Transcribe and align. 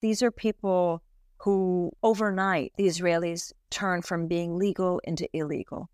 These 0.00 0.22
are 0.22 0.30
people 0.30 1.02
who 1.38 1.92
overnight 2.02 2.72
the 2.76 2.86
Israelis 2.86 3.52
turn 3.70 4.02
from 4.02 4.26
being 4.26 4.56
legal 4.56 5.00
into 5.04 5.28
illegal. 5.32 5.88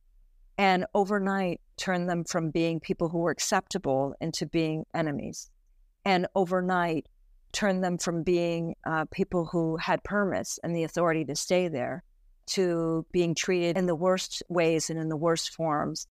And 0.59 0.87
overnight 0.95 1.61
turn 1.77 2.07
them 2.07 2.25
from 2.25 2.51
being 2.51 2.79
people 2.79 3.09
who 3.09 3.19
were 3.19 3.31
acceptable 3.31 4.15
into 4.21 4.47
being 4.47 4.85
enemies. 4.95 5.51
And 6.05 6.27
overnight 6.35 7.07
turn 7.53 7.81
them 7.81 7.99
from 7.99 8.23
being 8.23 8.75
uh, 8.87 9.05
people 9.11 9.45
who 9.45 9.77
had 9.77 10.03
permits 10.05 10.59
and 10.63 10.75
the 10.75 10.85
authority 10.85 11.25
to 11.27 11.37
stay 11.37 11.69
there 11.69 12.03
to 12.47 13.07
being 13.13 13.35
treated 13.35 13.77
in 13.77 13.87
the 13.87 13.95
worst 13.95 14.43
ways 14.49 14.91
and 14.91 14.99
in 14.99 15.09
the 15.09 15.17
worst 15.17 15.55
forms. 15.55 16.07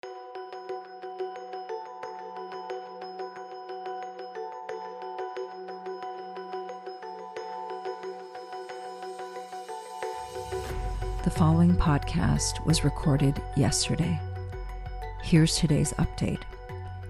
Following 11.40 11.74
podcast 11.74 12.66
was 12.66 12.84
recorded 12.84 13.42
yesterday. 13.56 14.20
Here's 15.24 15.56
today's 15.56 15.94
update. 15.94 16.42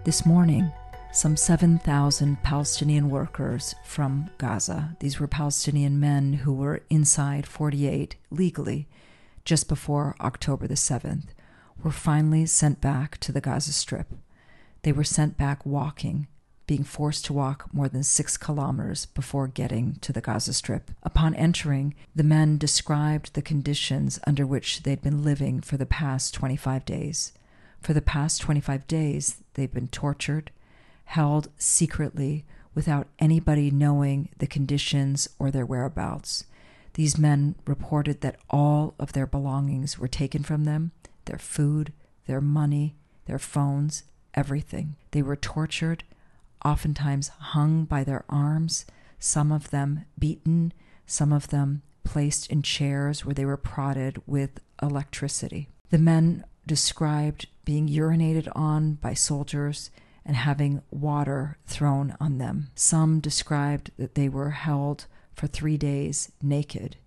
This 0.03 0.23
morning, 0.23 0.71
some 1.11 1.35
7,000 1.35 2.43
Palestinian 2.43 3.09
workers 3.09 3.73
from 3.83 4.29
Gaza, 4.37 4.95
these 4.99 5.19
were 5.19 5.25
Palestinian 5.25 5.99
men 5.99 6.33
who 6.33 6.53
were 6.53 6.83
inside 6.91 7.47
48 7.47 8.17
legally 8.29 8.87
just 9.45 9.67
before 9.67 10.15
October 10.21 10.67
the 10.67 10.75
7th, 10.75 11.29
were 11.81 11.89
finally 11.89 12.45
sent 12.45 12.79
back 12.79 13.17
to 13.21 13.31
the 13.31 13.41
Gaza 13.41 13.73
Strip. 13.73 14.13
They 14.83 14.91
were 14.91 15.03
sent 15.03 15.39
back 15.39 15.65
walking 15.65 16.27
being 16.69 16.83
forced 16.83 17.25
to 17.25 17.33
walk 17.33 17.67
more 17.73 17.89
than 17.89 18.03
six 18.03 18.37
kilometers 18.37 19.07
before 19.07 19.47
getting 19.47 19.95
to 20.01 20.13
the 20.13 20.21
Gaza 20.21 20.53
Strip. 20.53 20.91
Upon 21.01 21.33
entering, 21.33 21.95
the 22.15 22.21
men 22.21 22.59
described 22.59 23.33
the 23.33 23.41
conditions 23.41 24.19
under 24.27 24.45
which 24.45 24.83
they'd 24.83 25.01
been 25.01 25.23
living 25.23 25.61
for 25.61 25.77
the 25.77 25.87
past 25.87 26.35
25 26.35 26.85
days. 26.85 27.33
For 27.81 27.93
the 27.93 28.03
past 28.03 28.41
25 28.41 28.85
days, 28.85 29.41
they've 29.55 29.73
been 29.73 29.87
tortured, 29.87 30.51
held 31.05 31.47
secretly 31.57 32.45
without 32.75 33.07
anybody 33.17 33.71
knowing 33.71 34.29
the 34.37 34.45
conditions 34.45 35.27
or 35.39 35.49
their 35.49 35.65
whereabouts. 35.65 36.45
These 36.93 37.17
men 37.17 37.55
reported 37.65 38.21
that 38.21 38.37
all 38.47 38.93
of 38.99 39.13
their 39.13 39.25
belongings 39.25 39.97
were 39.97 40.07
taken 40.07 40.43
from 40.43 40.65
them 40.65 40.91
their 41.25 41.39
food, 41.39 41.93
their 42.27 42.41
money, 42.41 42.95
their 43.25 43.39
phones, 43.39 44.03
everything. 44.35 44.97
They 45.09 45.23
were 45.23 45.35
tortured 45.35 46.03
oftentimes 46.63 47.29
hung 47.29 47.85
by 47.85 48.03
their 48.03 48.25
arms, 48.29 48.85
some 49.19 49.51
of 49.51 49.69
them 49.71 50.05
beaten, 50.17 50.73
some 51.05 51.33
of 51.33 51.49
them 51.49 51.81
placed 52.03 52.49
in 52.51 52.61
chairs 52.61 53.25
where 53.25 53.33
they 53.33 53.45
were 53.45 53.57
prodded 53.57 54.21
with 54.25 54.59
electricity. 54.81 55.69
The 55.89 55.97
men 55.97 56.43
described 56.65 57.47
being 57.65 57.87
urinated 57.87 58.47
on 58.55 58.93
by 58.95 59.13
soldiers 59.13 59.91
and 60.25 60.35
having 60.35 60.81
water 60.91 61.57
thrown 61.65 62.15
on 62.19 62.37
them. 62.37 62.69
Some 62.75 63.19
described 63.19 63.91
that 63.97 64.15
they 64.15 64.29
were 64.29 64.51
held 64.51 65.05
for 65.33 65.47
three 65.47 65.77
days 65.77 66.31
naked, 66.41 66.97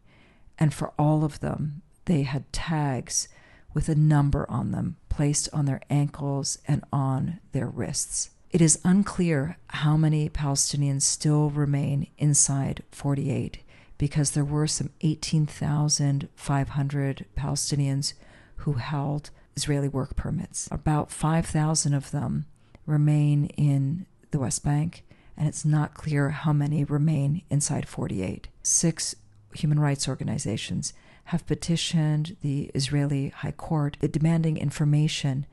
and 0.59 0.73
for 0.73 0.93
all 0.99 1.25
of 1.25 1.41
them, 1.41 1.83
they 2.07 2.23
had 2.23 2.53
tags 2.53 3.29
with 3.75 3.89
a 3.89 3.95
number 3.95 4.49
on 4.51 4.73
them 4.73 4.97
placed 5.09 5.49
on 5.53 5.67
their 5.67 5.81
ankles 5.91 6.59
and 6.67 6.83
on 6.93 7.39
their 7.53 7.69
wrists. 7.69 8.31
It 8.53 8.61
is 8.61 8.79
unclear 8.85 9.57
how 9.69 9.97
many 9.97 10.29
Palestinians 10.29 11.03
still 11.03 11.49
remain 11.49 12.09
inside 12.19 12.83
48 12.91 13.61
because 13.97 14.33
there 14.33 14.45
were 14.45 14.67
some 14.67 14.91
18,500 15.01 17.27
Palestinians 17.35 18.13
who 18.57 18.75
held 18.75 19.31
Israeli 19.57 19.89
work 19.89 20.17
permits. 20.17 20.69
About 20.71 21.11
5,000 21.11 21.95
of 21.95 22.11
them 22.11 22.45
remain 22.85 23.47
in 23.57 24.05
the 24.33 24.39
West 24.39 24.63
Bank, 24.63 25.03
and 25.35 25.49
it's 25.49 25.65
not 25.65 25.95
clear 25.95 26.29
how 26.29 26.53
many 26.53 26.85
remain 26.85 27.41
inside 27.49 27.89
48. 27.89 28.49
Six 28.63 29.15
human 29.55 29.81
rights 29.81 30.07
organizations 30.07 30.93
have 31.25 31.47
petitioned 31.47 32.37
the 32.43 32.71
Israeli 32.75 33.31
High 33.31 33.53
Court 33.53 33.97
demanding 34.13 34.59
information 34.59 35.47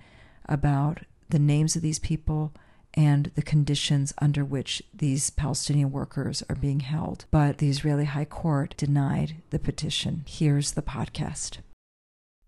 about 0.49 1.03
the 1.29 1.39
names 1.39 1.77
of 1.77 1.81
these 1.81 1.99
people 1.99 2.51
and 2.93 3.31
the 3.35 3.41
conditions 3.41 4.13
under 4.19 4.43
which 4.43 4.81
these 4.93 5.29
Palestinian 5.29 5.91
workers 5.91 6.43
are 6.49 6.55
being 6.55 6.81
held. 6.81 7.25
But 7.31 7.59
the 7.59 7.69
Israeli 7.69 8.05
High 8.05 8.25
Court 8.25 8.73
denied 8.77 9.35
the 9.49 9.59
petition. 9.59 10.23
Here's 10.27 10.71
the 10.71 10.81
podcast. 10.81 11.59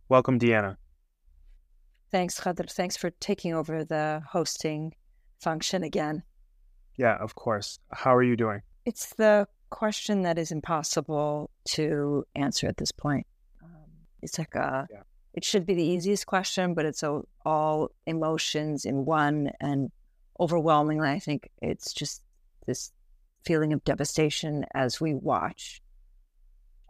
Welcome, 0.10 0.38
Diana. 0.38 0.78
Thanks, 2.12 2.40
Khadr. 2.40 2.70
Thanks 2.70 2.98
for 2.98 3.10
taking 3.10 3.54
over 3.54 3.86
the 3.86 4.22
hosting 4.30 4.94
function 5.40 5.84
again. 5.84 6.24
Yeah, 6.98 7.16
of 7.16 7.36
course. 7.36 7.80
How 7.92 8.14
are 8.14 8.24
you 8.24 8.36
doing? 8.36 8.62
It's 8.86 9.14
the 9.14 9.48
question 9.70 10.24
that 10.24 10.38
is 10.38 10.52
impossible 10.52 11.50
to 11.70 12.26
answer 12.36 12.68
at 12.68 12.78
this 12.78 12.92
point. 12.92 13.26
Um, 13.64 13.70
it's 14.22 14.38
like 14.38 14.54
a, 14.56 14.88
yeah. 14.92 15.04
it 15.34 15.46
should 15.46 15.66
be 15.66 15.74
the 15.74 15.84
easiest 15.84 16.26
question, 16.26 16.74
but 16.74 16.86
it's 16.86 17.04
a, 17.04 17.22
all 17.46 17.90
emotions 18.06 18.84
in 18.84 19.06
one. 19.06 19.52
And 19.62 19.90
overwhelmingly, 20.42 21.08
I 21.08 21.20
think 21.20 21.52
it's 21.62 21.94
just 21.94 22.24
this 22.66 22.92
feeling 23.46 23.74
of 23.74 23.84
devastation 23.84 24.66
as 24.74 25.00
we 25.00 25.14
watch 25.14 25.82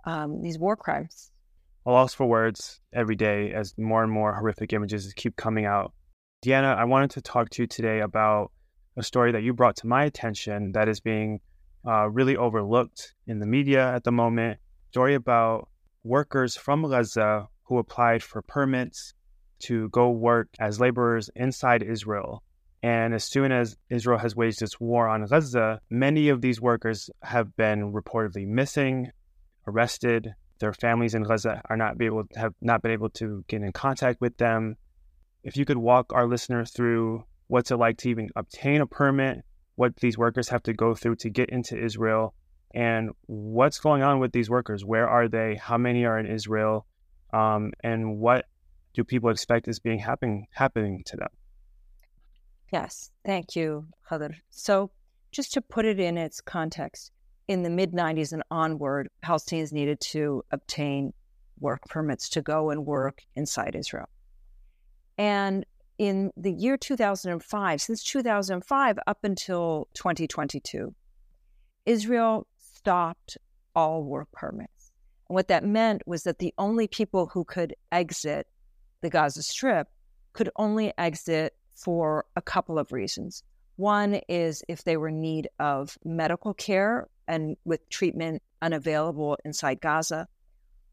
um, 0.06 0.41
these 0.41 0.57
war 0.57 0.78
crimes. 0.78 1.31
A 1.85 1.91
loss 1.91 2.13
for 2.13 2.25
words 2.25 2.79
every 2.94 3.16
day 3.16 3.51
as 3.53 3.78
more 3.78 4.03
and 4.03 4.12
more 4.12 4.34
horrific 4.34 4.72
images 4.72 5.13
keep 5.13 5.35
coming 5.35 5.66
out. 5.66 5.94
Diana, 6.41 6.69
I 6.69 6.85
wanted 6.85 7.12
to 7.12 7.22
talk 7.22 7.50
to 7.51 7.63
you 7.63 7.67
today 7.67 8.00
about 8.00 8.51
a 8.97 9.03
story 9.03 9.34
that 9.34 9.44
you 9.44 9.53
brought 9.53 9.75
to 9.78 9.88
my 9.88 10.06
attention 10.06 10.72
that 10.72 10.88
is 10.88 11.01
being 11.01 11.41
uh, 11.85 12.09
really 12.09 12.38
overlooked 12.38 13.13
in 13.28 13.39
the 13.39 13.45
media 13.45 13.94
at 13.94 14.03
the 14.03 14.12
moment. 14.12 14.59
Story 14.91 15.16
about 15.16 15.68
workers 16.03 16.56
from 16.56 16.83
Gaza 16.83 17.47
who 17.63 17.79
applied 17.79 18.23
for 18.23 18.41
permits 18.41 19.13
to 19.59 19.89
go 19.89 20.09
work 20.09 20.47
as 20.59 20.79
laborers 20.79 21.29
inside 21.35 21.83
Israel 21.83 22.44
and 22.84 23.14
as 23.14 23.24
soon 23.24 23.52
as 23.52 23.78
Israel 23.90 24.18
has 24.18 24.36
waged 24.36 24.62
its 24.62 24.80
war 24.80 25.08
on 25.08 25.25
Gaza, 25.25 25.80
many 25.90 26.30
of 26.30 26.42
these 26.42 26.59
workers 26.59 27.09
have 27.22 27.56
been 27.56 27.94
reportedly 27.94 28.47
missing, 28.47 29.12
arrested. 29.68 30.34
Their 30.59 30.74
families 30.74 31.14
in 31.14 31.24
Gaza 31.24 31.62
are 31.69 31.78
not 31.78 31.97
be 31.97 32.06
able 32.06 32.24
have 32.36 32.53
not 32.62 32.81
been 32.81 32.92
able 32.92 33.09
to 33.12 33.44
get 33.47 33.62
in 33.62 33.72
contact 33.72 34.19
with 34.19 34.38
them. 34.38 34.78
If 35.44 35.58
you 35.58 35.66
could 35.66 35.78
walk 35.78 36.12
our 36.14 36.28
listeners 36.28 36.72
through 36.72 37.24
what's 37.47 37.72
it 37.72 37.78
like 37.78 37.97
to 37.97 38.09
even 38.09 38.30
obtain 38.36 38.81
a 38.81 38.88
permit, 38.88 39.44
what 39.75 39.96
these 39.98 40.18
workers 40.18 40.50
have 40.50 40.63
to 40.63 40.74
go 40.74 40.96
through 40.96 41.18
to 41.18 41.30
get 41.30 41.50
into 41.50 41.78
Israel, 41.78 42.34
and 42.74 43.12
what's 43.25 43.80
going 43.80 44.02
on 44.02 44.19
with 44.19 44.31
these 44.31 44.50
workers? 44.50 44.84
Where 44.86 45.08
are 45.08 45.28
they? 45.28 45.56
How 45.56 45.78
many 45.78 46.06
are 46.06 46.18
in 46.18 46.25
Israel? 46.25 46.86
Um, 47.34 47.74
and 47.84 48.18
what 48.18 48.46
do 48.94 49.03
people 49.03 49.30
expect 49.30 49.68
is 49.68 49.80
being 49.80 50.00
happening 50.00 50.48
happening 50.52 51.03
to 51.08 51.18
them? 51.18 51.30
Yes, 52.72 53.12
thank 53.26 53.56
you, 53.56 53.88
Khadr. 54.09 54.36
So, 54.50 54.92
just 55.32 55.54
to 55.54 55.62
put 55.62 55.86
it 55.86 56.00
in 56.00 56.18
its 56.18 56.42
context, 56.42 57.12
in 57.48 57.64
the 57.64 57.70
mid 57.70 57.92
90s 57.92 58.32
and 58.32 58.44
onward, 58.50 59.09
Palestinians 59.24 59.74
needed 59.74 60.00
to 60.00 60.44
obtain 60.52 61.14
work 61.60 61.81
permits 61.90 62.30
to 62.30 62.42
go 62.42 62.70
and 62.70 62.86
work 62.86 63.22
inside 63.36 63.76
Israel. 63.76 64.10
And 65.18 65.66
in 65.98 66.31
the 66.38 66.52
year 66.52 66.78
2005, 66.78 67.81
since 67.81 68.04
2005 68.04 69.00
up 69.06 69.24
until 69.24 69.88
2022, 69.94 70.96
Israel 71.86 72.48
stopped 72.58 73.38
all 73.76 74.04
work 74.04 74.31
permits. 74.31 74.92
And 75.30 75.36
what 75.36 75.50
that 75.50 75.63
meant 75.63 76.01
was 76.06 76.24
that 76.24 76.40
the 76.40 76.54
only 76.57 76.88
people 76.88 77.28
who 77.28 77.44
could 77.44 77.75
exit 77.92 78.48
the 79.01 79.10
Gaza 79.10 79.44
Strip 79.44 79.88
could 80.34 80.50
only 80.56 80.94
exit 80.98 81.54
for 81.75 82.25
a 82.35 82.41
couple 82.41 82.77
of 82.77 82.91
reasons. 82.91 83.44
One 83.77 84.21
is 84.27 84.63
if 84.68 84.83
they 84.83 84.97
were 84.97 85.07
in 85.07 85.21
need 85.21 85.50
of 85.59 85.97
medical 86.03 86.53
care 86.53 87.07
and 87.27 87.56
with 87.65 87.88
treatment 87.89 88.44
unavailable 88.62 89.38
inside 89.45 89.81
Gaza. 89.81 90.27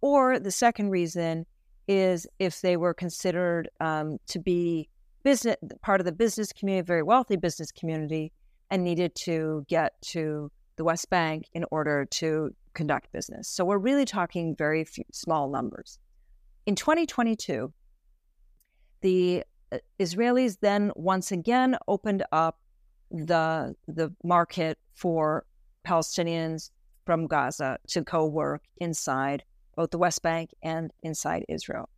Or 0.01 0.39
the 0.39 0.51
second 0.51 0.91
reason 0.91 1.45
is 1.87 2.27
if 2.39 2.61
they 2.61 2.77
were 2.77 2.95
considered 2.95 3.69
um, 3.81 4.19
to 4.29 4.39
be 4.39 4.89
business 5.25 5.57
part 5.83 6.01
of 6.01 6.05
the 6.05 6.13
business 6.13 6.53
community, 6.53 6.87
very 6.87 7.03
wealthy 7.03 7.37
business 7.37 7.73
community, 7.73 8.33
and 8.71 8.85
needed 8.85 9.15
to 9.15 9.65
get 9.69 9.93
to 10.03 10.51
the 10.77 10.85
West 10.85 11.11
Bank 11.11 11.47
in 11.53 11.65
order 11.71 12.07
to 12.07 12.55
conduct 12.75 13.11
business. 13.13 13.49
So 13.49 13.65
we're 13.65 13.79
really 13.79 14.05
talking 14.05 14.55
very 14.55 14.85
few, 14.85 15.05
small 15.13 15.51
numbers. 15.51 15.99
In 16.67 16.77
2022, 16.77 17.73
the 19.01 19.43
Uh, 19.73 19.79
Israelis 19.99 20.59
then 20.61 20.93
once 20.97 21.33
again 21.33 21.77
opened 21.87 22.25
up 22.33 22.59
the 23.11 23.75
the 23.87 24.13
market 24.23 24.79
for 24.95 25.45
Palestinians 25.87 26.71
from 27.07 27.27
Gaza 27.27 27.79
to 27.89 28.05
co 28.05 28.27
work 28.27 28.63
inside 28.79 29.45
both 29.77 29.91
the 29.91 29.99
West 29.99 30.23
Bank 30.23 30.51
and 30.63 30.93
inside 31.03 31.45
Israel. 31.49 31.89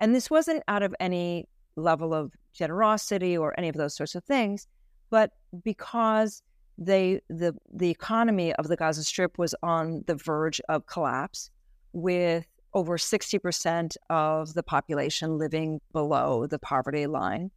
And 0.00 0.14
this 0.14 0.30
wasn't 0.30 0.62
out 0.68 0.82
of 0.82 0.94
any 1.00 1.48
level 1.76 2.12
of 2.12 2.32
generosity 2.52 3.36
or 3.36 3.54
any 3.58 3.68
of 3.68 3.76
those 3.76 3.94
sorts 3.94 4.14
of 4.14 4.24
things, 4.24 4.66
but 5.10 5.30
because 5.62 6.42
they 6.76 7.20
the 7.28 7.54
the 7.72 7.90
economy 7.90 8.52
of 8.54 8.68
the 8.68 8.76
Gaza 8.76 9.04
Strip 9.04 9.38
was 9.38 9.54
on 9.62 10.02
the 10.06 10.16
verge 10.16 10.60
of 10.68 10.86
collapse 10.86 11.50
with 11.92 12.46
over 12.74 12.98
60% 12.98 13.96
of 14.10 14.54
the 14.54 14.62
population 14.62 15.38
living 15.38 15.80
below 15.92 16.46
the 16.46 16.58
poverty 16.58 17.06
line 17.06 17.50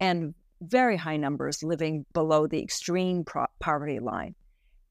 and 0.00 0.34
very 0.60 0.96
high 0.96 1.16
numbers 1.16 1.62
living 1.62 2.04
below 2.12 2.46
the 2.46 2.62
extreme 2.62 3.24
pro- 3.24 3.46
poverty 3.60 4.00
line. 4.00 4.34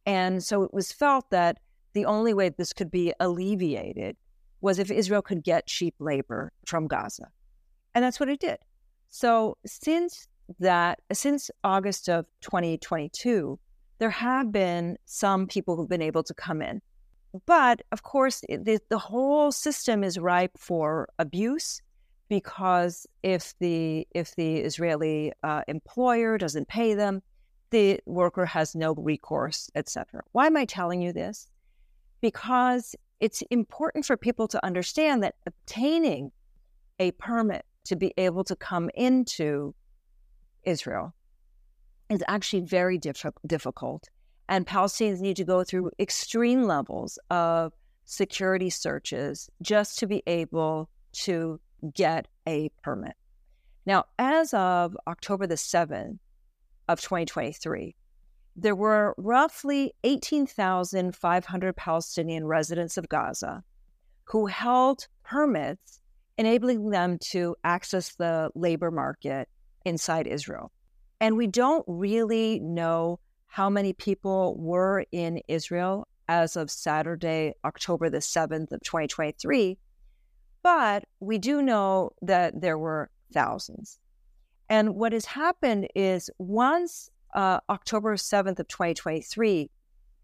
And 0.05 0.43
so 0.43 0.63
it 0.63 0.73
was 0.73 0.91
felt 0.91 1.29
that 1.31 1.57
the 1.93 2.05
only 2.05 2.33
way 2.33 2.49
this 2.49 2.73
could 2.73 2.91
be 2.91 3.13
alleviated 3.19 4.15
was 4.61 4.79
if 4.79 4.91
Israel 4.91 5.21
could 5.21 5.43
get 5.43 5.67
cheap 5.67 5.95
labor 5.99 6.51
from 6.65 6.87
Gaza. 6.87 7.29
And 7.93 8.03
that's 8.03 8.19
what 8.19 8.29
it 8.29 8.39
did. 8.39 8.57
So 9.09 9.57
since 9.65 10.27
that, 10.59 10.99
since 11.11 11.49
August 11.63 12.09
of 12.09 12.25
2022, 12.41 13.59
there 13.99 14.09
have 14.09 14.51
been 14.51 14.97
some 15.05 15.47
people 15.47 15.75
who've 15.75 15.89
been 15.89 16.01
able 16.01 16.23
to 16.23 16.33
come 16.33 16.61
in. 16.61 16.81
But 17.45 17.81
of 17.91 18.03
course, 18.03 18.41
the, 18.47 18.79
the 18.89 18.97
whole 18.97 19.51
system 19.51 20.03
is 20.03 20.17
ripe 20.17 20.57
for 20.57 21.09
abuse 21.19 21.81
because 22.29 23.05
if 23.23 23.53
the 23.59 24.07
if 24.11 24.35
the 24.35 24.57
Israeli 24.57 25.31
uh, 25.43 25.63
employer 25.67 26.37
doesn't 26.37 26.67
pay 26.67 26.93
them, 26.93 27.21
the 27.71 27.99
worker 28.05 28.45
has 28.45 28.75
no 28.75 28.93
recourse, 28.93 29.69
etc. 29.75 30.21
Why 30.31 30.47
am 30.47 30.57
I 30.57 30.65
telling 30.65 31.01
you 31.01 31.13
this? 31.13 31.47
Because 32.21 32.95
it's 33.19 33.41
important 33.49 34.05
for 34.05 34.17
people 34.17 34.47
to 34.49 34.65
understand 34.65 35.23
that 35.23 35.35
obtaining 35.45 36.31
a 36.99 37.11
permit 37.11 37.65
to 37.85 37.95
be 37.95 38.13
able 38.17 38.43
to 38.45 38.55
come 38.55 38.89
into 38.95 39.73
Israel 40.63 41.13
is 42.09 42.23
actually 42.27 42.61
very 42.61 42.97
diff- 42.97 43.25
difficult. 43.45 44.09
And 44.47 44.67
Palestinians 44.67 45.21
need 45.21 45.37
to 45.37 45.43
go 45.43 45.63
through 45.63 45.91
extreme 45.99 46.63
levels 46.63 47.17
of 47.29 47.73
security 48.05 48.69
searches 48.69 49.49
just 49.61 49.97
to 49.99 50.07
be 50.07 50.21
able 50.27 50.89
to 51.13 51.59
get 51.93 52.27
a 52.47 52.69
permit. 52.83 53.15
Now, 53.85 54.05
as 54.17 54.53
of 54.53 54.97
October 55.07 55.47
the 55.47 55.55
7th 55.55 56.17
of 56.87 57.01
2023, 57.01 57.95
there 58.55 58.75
were 58.75 59.13
roughly 59.17 59.93
18,500 60.03 61.75
Palestinian 61.75 62.45
residents 62.45 62.97
of 62.97 63.09
Gaza 63.09 63.63
who 64.25 64.45
held 64.45 65.07
permits 65.23 66.01
enabling 66.37 66.89
them 66.89 67.17
to 67.19 67.55
access 67.63 68.15
the 68.15 68.49
labor 68.55 68.91
market 68.91 69.49
inside 69.85 70.27
Israel. 70.27 70.71
And 71.19 71.37
we 71.37 71.47
don't 71.47 71.85
really 71.87 72.59
know 72.59 73.19
how 73.47 73.69
many 73.69 73.93
people 73.93 74.55
were 74.57 75.05
in 75.11 75.41
Israel 75.47 76.07
as 76.27 76.55
of 76.55 76.69
Saturday, 76.71 77.53
October 77.63 78.09
the 78.09 78.17
7th 78.17 78.71
of 78.71 78.81
2023, 78.81 79.77
but 80.63 81.03
we 81.19 81.37
do 81.37 81.61
know 81.61 82.11
that 82.21 82.59
there 82.59 82.77
were 82.77 83.09
thousands. 83.33 83.99
And 84.69 84.95
what 84.95 85.13
has 85.13 85.25
happened 85.25 85.87
is 85.95 86.29
once 86.39 87.11
uh, 87.35 87.59
October 87.69 88.15
7th 88.15 88.59
of 88.59 88.67
2023, 88.67 89.69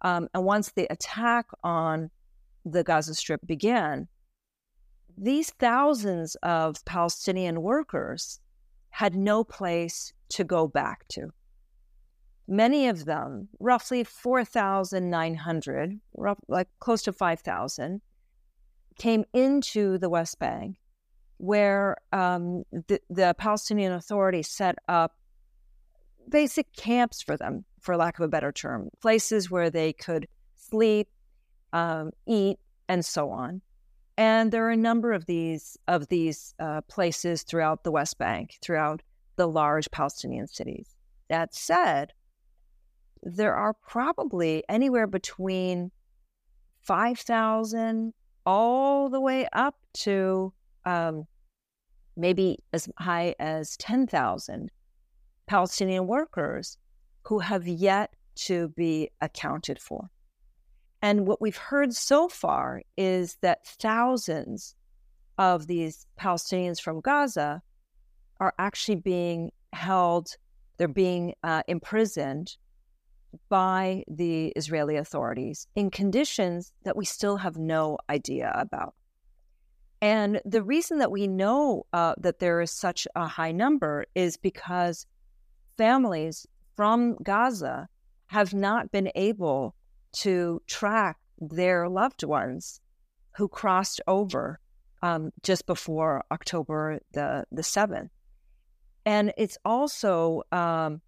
um, 0.01 0.27
and 0.33 0.43
once 0.43 0.71
the 0.71 0.87
attack 0.89 1.45
on 1.63 2.09
the 2.65 2.83
Gaza 2.83 3.13
Strip 3.13 3.45
began, 3.45 4.07
these 5.17 5.51
thousands 5.51 6.35
of 6.41 6.83
Palestinian 6.85 7.61
workers 7.61 8.39
had 8.89 9.15
no 9.15 9.43
place 9.43 10.13
to 10.29 10.43
go 10.43 10.67
back 10.67 11.07
to. 11.09 11.31
Many 12.51 12.89
of 12.89 13.05
them, 13.05 13.47
roughly 13.61 14.03
4,900, 14.03 15.99
like 16.49 16.67
close 16.81 17.01
to 17.03 17.13
5,000, 17.13 18.01
came 18.97 19.23
into 19.31 19.97
the 19.97 20.09
West 20.09 20.37
Bank, 20.37 20.75
where 21.37 21.95
um, 22.11 22.65
the, 22.73 22.99
the 23.09 23.33
Palestinian 23.37 23.93
Authority 23.93 24.43
set 24.43 24.75
up 24.89 25.15
basic 26.27 26.75
camps 26.75 27.21
for 27.21 27.37
them, 27.37 27.63
for 27.79 27.95
lack 27.95 28.19
of 28.19 28.25
a 28.25 28.27
better 28.27 28.51
term, 28.51 28.89
places 29.01 29.49
where 29.49 29.69
they 29.69 29.93
could 29.93 30.27
sleep, 30.57 31.07
um, 31.71 32.11
eat, 32.27 32.59
and 32.89 33.05
so 33.05 33.29
on. 33.29 33.61
And 34.17 34.51
there 34.51 34.65
are 34.65 34.71
a 34.71 34.75
number 34.75 35.13
of 35.13 35.25
these 35.25 35.77
of 35.87 36.09
these 36.09 36.53
uh, 36.59 36.81
places 36.81 37.43
throughout 37.43 37.85
the 37.85 37.91
West 37.91 38.17
Bank, 38.17 38.57
throughout 38.61 39.01
the 39.37 39.47
large 39.47 39.89
Palestinian 39.89 40.47
cities. 40.47 40.97
That 41.29 41.55
said, 41.55 42.11
there 43.23 43.55
are 43.55 43.73
probably 43.87 44.63
anywhere 44.69 45.07
between 45.07 45.91
5,000 46.81 48.13
all 48.45 49.09
the 49.09 49.21
way 49.21 49.47
up 49.53 49.75
to 49.93 50.53
um, 50.85 51.25
maybe 52.17 52.59
as 52.73 52.89
high 52.97 53.35
as 53.39 53.77
10,000 53.77 54.71
Palestinian 55.47 56.07
workers 56.07 56.77
who 57.23 57.39
have 57.39 57.67
yet 57.67 58.13
to 58.35 58.69
be 58.69 59.09
accounted 59.21 59.79
for. 59.79 60.09
And 61.01 61.27
what 61.27 61.41
we've 61.41 61.57
heard 61.57 61.93
so 61.93 62.29
far 62.29 62.81
is 62.97 63.37
that 63.41 63.65
thousands 63.65 64.75
of 65.37 65.67
these 65.67 66.05
Palestinians 66.19 66.79
from 66.79 67.01
Gaza 67.01 67.61
are 68.39 68.53
actually 68.59 68.95
being 68.95 69.51
held, 69.73 70.35
they're 70.77 70.87
being 70.87 71.33
uh, 71.43 71.63
imprisoned 71.67 72.55
by 73.49 74.03
the 74.07 74.47
Israeli 74.55 74.97
authorities 74.97 75.67
in 75.75 75.89
conditions 75.89 76.73
that 76.83 76.97
we 76.97 77.05
still 77.05 77.37
have 77.37 77.57
no 77.57 77.97
idea 78.09 78.51
about. 78.55 78.93
And 80.01 80.41
the 80.45 80.63
reason 80.63 80.97
that 80.97 81.11
we 81.11 81.27
know 81.27 81.85
uh, 81.93 82.15
that 82.17 82.39
there 82.39 82.59
is 82.61 82.71
such 82.71 83.07
a 83.15 83.27
high 83.27 83.51
number 83.51 84.05
is 84.15 84.35
because 84.35 85.05
families 85.77 86.47
from 86.75 87.15
Gaza 87.21 87.87
have 88.27 88.53
not 88.53 88.91
been 88.91 89.11
able 89.13 89.75
to 90.13 90.61
track 90.65 91.17
their 91.39 91.87
loved 91.87 92.23
ones 92.23 92.81
who 93.37 93.47
crossed 93.47 94.01
over 94.07 94.59
um, 95.03 95.31
just 95.43 95.65
before 95.65 96.23
October 96.31 96.99
the, 97.13 97.45
the 97.51 97.61
7th. 97.61 98.09
And 99.05 99.33
it's 99.37 99.57
also, 99.65 100.43
um, 100.51 101.01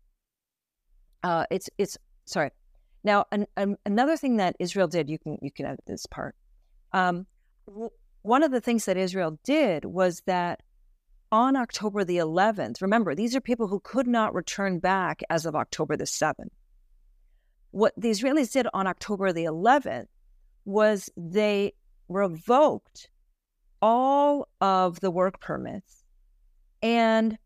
uh, 1.23 1.45
it's, 1.51 1.69
it's, 1.77 1.97
sorry. 2.25 2.51
Now, 3.03 3.25
an, 3.31 3.47
an, 3.57 3.77
another 3.85 4.15
thing 4.15 4.37
that 4.37 4.55
Israel 4.59 4.87
did, 4.87 5.09
you 5.09 5.19
can, 5.19 5.37
you 5.41 5.51
can 5.51 5.65
edit 5.65 5.81
this 5.85 6.05
part. 6.05 6.35
Um, 6.93 7.25
w- 7.67 7.89
one 8.21 8.43
of 8.43 8.51
the 8.51 8.61
things 8.61 8.85
that 8.85 8.95
Israel 8.95 9.37
did 9.43 9.83
was 9.83 10.21
that 10.25 10.61
on 11.31 11.55
October 11.55 12.03
the 12.05 12.17
11th, 12.17 12.81
remember, 12.81 13.13
these 13.13 13.35
are 13.35 13.41
people 13.41 13.67
who 13.67 13.79
could 13.81 14.07
not 14.07 14.33
return 14.33 14.79
back 14.79 15.21
as 15.29 15.45
of 15.45 15.55
October 15.55 15.97
the 15.97 16.05
7th 16.05 16.49
what 17.73 17.91
the 17.97 18.11
Israelis 18.11 18.51
did 18.51 18.67
on 18.73 18.85
October 18.85 19.33
the 19.33 19.45
11th 19.45 20.05
was 20.63 21.09
they 21.17 21.73
revoked 22.07 23.09
all 23.81 24.47
of 24.61 24.99
the 24.99 25.09
work 25.09 25.41
permits. 25.41 26.03
And 26.83 27.37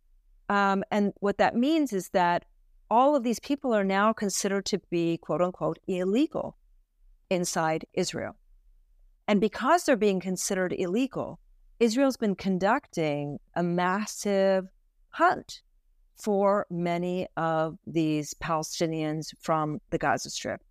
um, 0.49 0.83
and 0.91 1.13
what 1.19 1.37
that 1.37 1.55
means 1.55 1.93
is 1.93 2.09
that 2.09 2.45
all 2.89 3.15
of 3.15 3.23
these 3.23 3.39
people 3.39 3.73
are 3.73 3.83
now 3.83 4.13
considered 4.13 4.65
to 4.65 4.79
be 4.89 5.17
quote 5.17 5.41
unquote 5.41 5.79
illegal 5.87 6.57
inside 7.29 7.85
Israel. 7.93 8.35
And 9.27 9.41
because 9.41 9.83
they're 9.83 9.97
being 9.97 10.19
considered 10.19 10.73
illegal, 10.73 11.39
Israel's 11.79 12.17
been 12.17 12.35
conducting 12.35 13.39
a 13.55 13.63
massive 13.63 14.65
hunt 15.09 15.61
for 16.15 16.65
many 16.69 17.27
of 17.37 17.77
these 17.85 18.33
Palestinians 18.35 19.33
from 19.39 19.79
the 19.91 19.97
Gaza 19.97 20.29
Strip. 20.29 20.61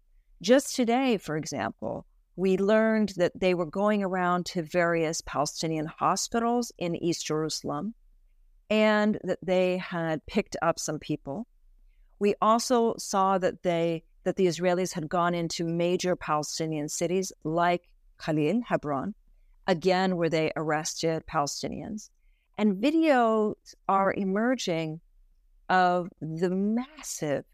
Just 0.42 0.74
today, 0.74 1.18
for 1.18 1.36
example, 1.36 2.06
we 2.34 2.58
learned 2.58 3.14
that 3.16 3.38
they 3.38 3.54
were 3.54 3.66
going 3.66 4.02
around 4.02 4.46
to 4.46 4.62
various 4.62 5.20
Palestinian 5.22 5.86
hospitals 5.86 6.72
in 6.78 6.96
East 6.96 7.26
Jerusalem 7.26 7.94
and 8.68 9.18
that 9.24 9.38
they 9.42 9.78
had 9.78 10.26
picked 10.26 10.56
up 10.60 10.78
some 10.78 10.98
people. 10.98 11.46
We 12.18 12.34
also 12.40 12.94
saw 12.98 13.38
that 13.38 13.62
they 13.62 14.04
that 14.24 14.36
the 14.36 14.46
Israelis 14.46 14.92
had 14.92 15.08
gone 15.08 15.34
into 15.34 15.64
major 15.64 16.16
Palestinian 16.16 16.88
cities 16.88 17.32
like 17.44 17.88
Khalil, 18.18 18.60
Hebron, 18.66 19.14
again 19.66 20.16
where 20.16 20.28
they 20.28 20.52
arrested 20.56 21.24
Palestinians. 21.26 22.10
And 22.58 22.82
videos 22.82 23.54
are 23.88 24.12
emerging 24.12 25.00
of 25.68 26.08
the 26.20 26.50
massive 26.50 27.44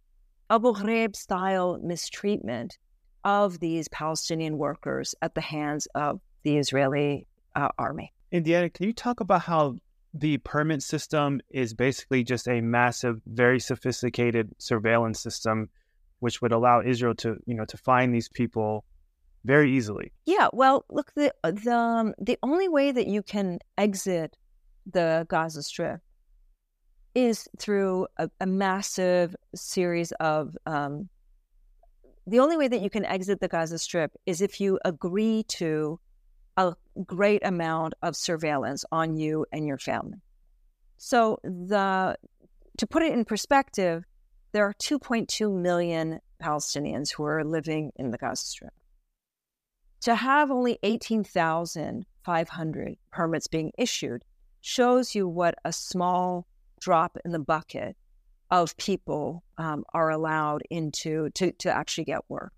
Abu 0.49 0.73
Ghraib 0.73 1.17
style 1.17 1.79
mistreatment 1.83 2.79
of 3.25 3.59
these 3.61 3.89
Palestinian 3.89 4.59
workers 4.59 5.15
at 5.23 5.35
the 5.35 5.41
hands 5.41 5.87
of 5.95 6.21
the 6.43 6.57
Israeli 6.57 7.27
uh, 7.55 7.69
army. 7.79 8.13
Indiana, 8.31 8.71
can 8.71 8.87
you 8.87 8.93
talk 8.93 9.21
about 9.21 9.43
how 9.43 9.77
the 10.15 10.39
permit 10.39 10.83
system 10.83 11.41
is 11.51 11.75
basically 11.75 12.23
just 12.23 12.47
a 12.49 12.61
massive, 12.61 13.21
very 13.27 13.59
sophisticated 13.59 14.51
surveillance 14.59 15.21
system, 15.21 15.71
which 16.21 16.43
would 16.43 16.53
allow 16.53 16.83
Israel 16.83 17.15
to, 17.17 17.37
you 17.47 17.55
know, 17.55 17.65
to 17.65 17.77
find 17.77 18.15
these 18.15 18.29
people 18.29 18.85
very 19.45 19.73
easily. 19.73 20.13
Yeah, 20.27 20.49
well, 20.53 20.85
look, 20.91 21.13
the 21.15 21.35
the 21.43 21.75
um, 21.75 22.15
the 22.21 22.39
only 22.43 22.69
way 22.69 22.93
that 22.93 23.07
you 23.07 23.23
can 23.23 23.59
exit 23.77 24.37
the 24.87 25.27
Gaza 25.29 25.63
Strip 25.63 26.01
is 27.15 27.49
through 27.59 28.07
a, 28.19 28.31
a 28.41 28.47
massive 28.47 29.35
series 29.55 30.13
of. 30.13 30.57
Um, 30.67 31.09
the 32.25 32.39
only 32.39 32.57
way 32.57 32.69
that 32.69 32.81
you 32.81 32.89
can 32.89 33.05
exit 33.05 33.41
the 33.41 33.49
Gaza 33.49 33.79
Strip 33.79 34.13
is 34.27 34.41
if 34.41 34.61
you 34.61 34.79
agree 34.85 35.43
to 35.49 35.99
a 36.57 36.75
great 37.05 37.45
amount 37.45 37.95
of 38.03 38.17
surveillance 38.17 38.85
on 38.93 39.17
you 39.17 39.47
and 39.53 39.67
your 39.67 39.79
family. 39.79 40.23
So 40.99 41.39
the 41.43 42.17
to 42.79 42.87
put 42.87 43.03
it 43.03 43.13
in 43.13 43.25
perspective, 43.25 44.05
there 44.53 44.65
are 44.65 44.75
2.2 44.75 45.53
million 45.53 46.21
Palestinians 46.43 47.13
who 47.13 47.25
are 47.25 47.45
living 47.45 47.93
in 47.97 48.11
the 48.11 48.19
Gaza 48.19 48.45
Strip. 48.45 48.75
To 50.03 50.15
have 50.15 50.51
only 50.51 50.79
18,500 50.83 52.97
permits 53.11 53.47
being 53.47 53.73
issued 53.79 54.23
shows 54.61 55.15
you 55.15 55.27
what 55.29 55.55
a 55.65 55.73
small 55.73 56.47
drop 56.81 57.17
in 57.25 57.33
the 57.33 57.39
bucket 57.39 57.97
of 58.51 58.77
people 58.77 59.43
um, 59.59 59.85
are 59.95 60.11
allowed 60.11 60.63
into 60.71 61.31
to, 61.31 61.53
to 61.53 61.71
actually 61.71 62.05
get 62.05 62.29
work. 62.29 62.53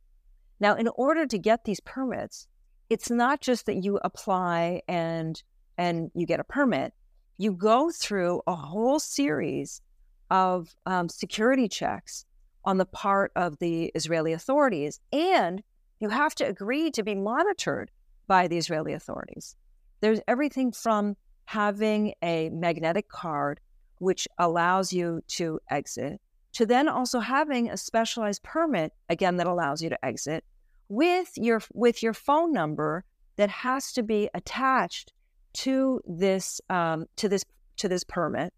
Now, 0.59 0.75
in 0.75 0.89
order 0.89 1.27
to 1.27 1.39
get 1.39 1.65
these 1.65 1.81
permits, 1.81 2.49
it's 2.95 3.11
not 3.11 3.41
just 3.41 3.67
that 3.67 3.83
you 3.83 3.99
apply 4.05 4.81
and 4.87 5.43
and 5.77 6.13
you 6.15 6.27
get 6.27 6.39
a 6.39 6.45
permit. 6.45 6.93
You 7.39 7.51
go 7.51 7.91
through 7.91 8.41
a 8.47 8.55
whole 8.55 9.01
series 9.01 9.83
of 10.31 10.73
um, 10.87 11.09
security 11.09 11.67
checks 11.67 12.25
on 12.65 12.79
the 12.79 12.87
part 12.87 13.33
of 13.35 13.59
the 13.59 13.91
Israeli 13.97 14.33
authorities, 14.33 15.01
and 15.13 15.61
you 15.99 16.09
have 16.09 16.37
to 16.37 16.45
agree 16.45 16.93
to 16.93 17.03
be 17.03 17.17
monitored 17.17 17.91
by 18.29 18.47
the 18.47 18.59
Israeli 18.59 18.93
authorities. 18.93 19.57
There's 20.01 20.21
everything 20.29 20.71
from 20.71 21.17
having 21.47 22.15
a 22.23 22.49
magnetic 22.51 23.09
card, 23.09 23.59
which 23.99 24.29
allows 24.39 24.93
you 24.93 25.21
to 25.39 25.59
exit, 25.69 26.21
to 26.53 26.65
then 26.65 26.87
also 26.89 27.19
having 27.19 27.71
a 27.71 27.77
specialized 27.77 28.45
permit, 28.45 28.93
again, 29.09 29.39
that 29.39 29.49
allows 29.49 29.83
you 29.83 29.89
to 29.89 30.05
exit, 30.05 30.45
with 30.89 31.33
your 31.37 31.63
with 31.73 32.03
your 32.03 32.13
phone 32.13 32.53
number 32.53 33.05
that 33.37 33.51
has 33.51 33.93
to 33.93 34.03
be 34.03 34.29
attached 34.35 35.13
to 35.53 36.01
this 36.07 36.61
um, 36.69 37.07
to 37.17 37.29
this 37.29 37.45
to 37.77 37.89
this 37.89 38.05
permit, 38.05 38.53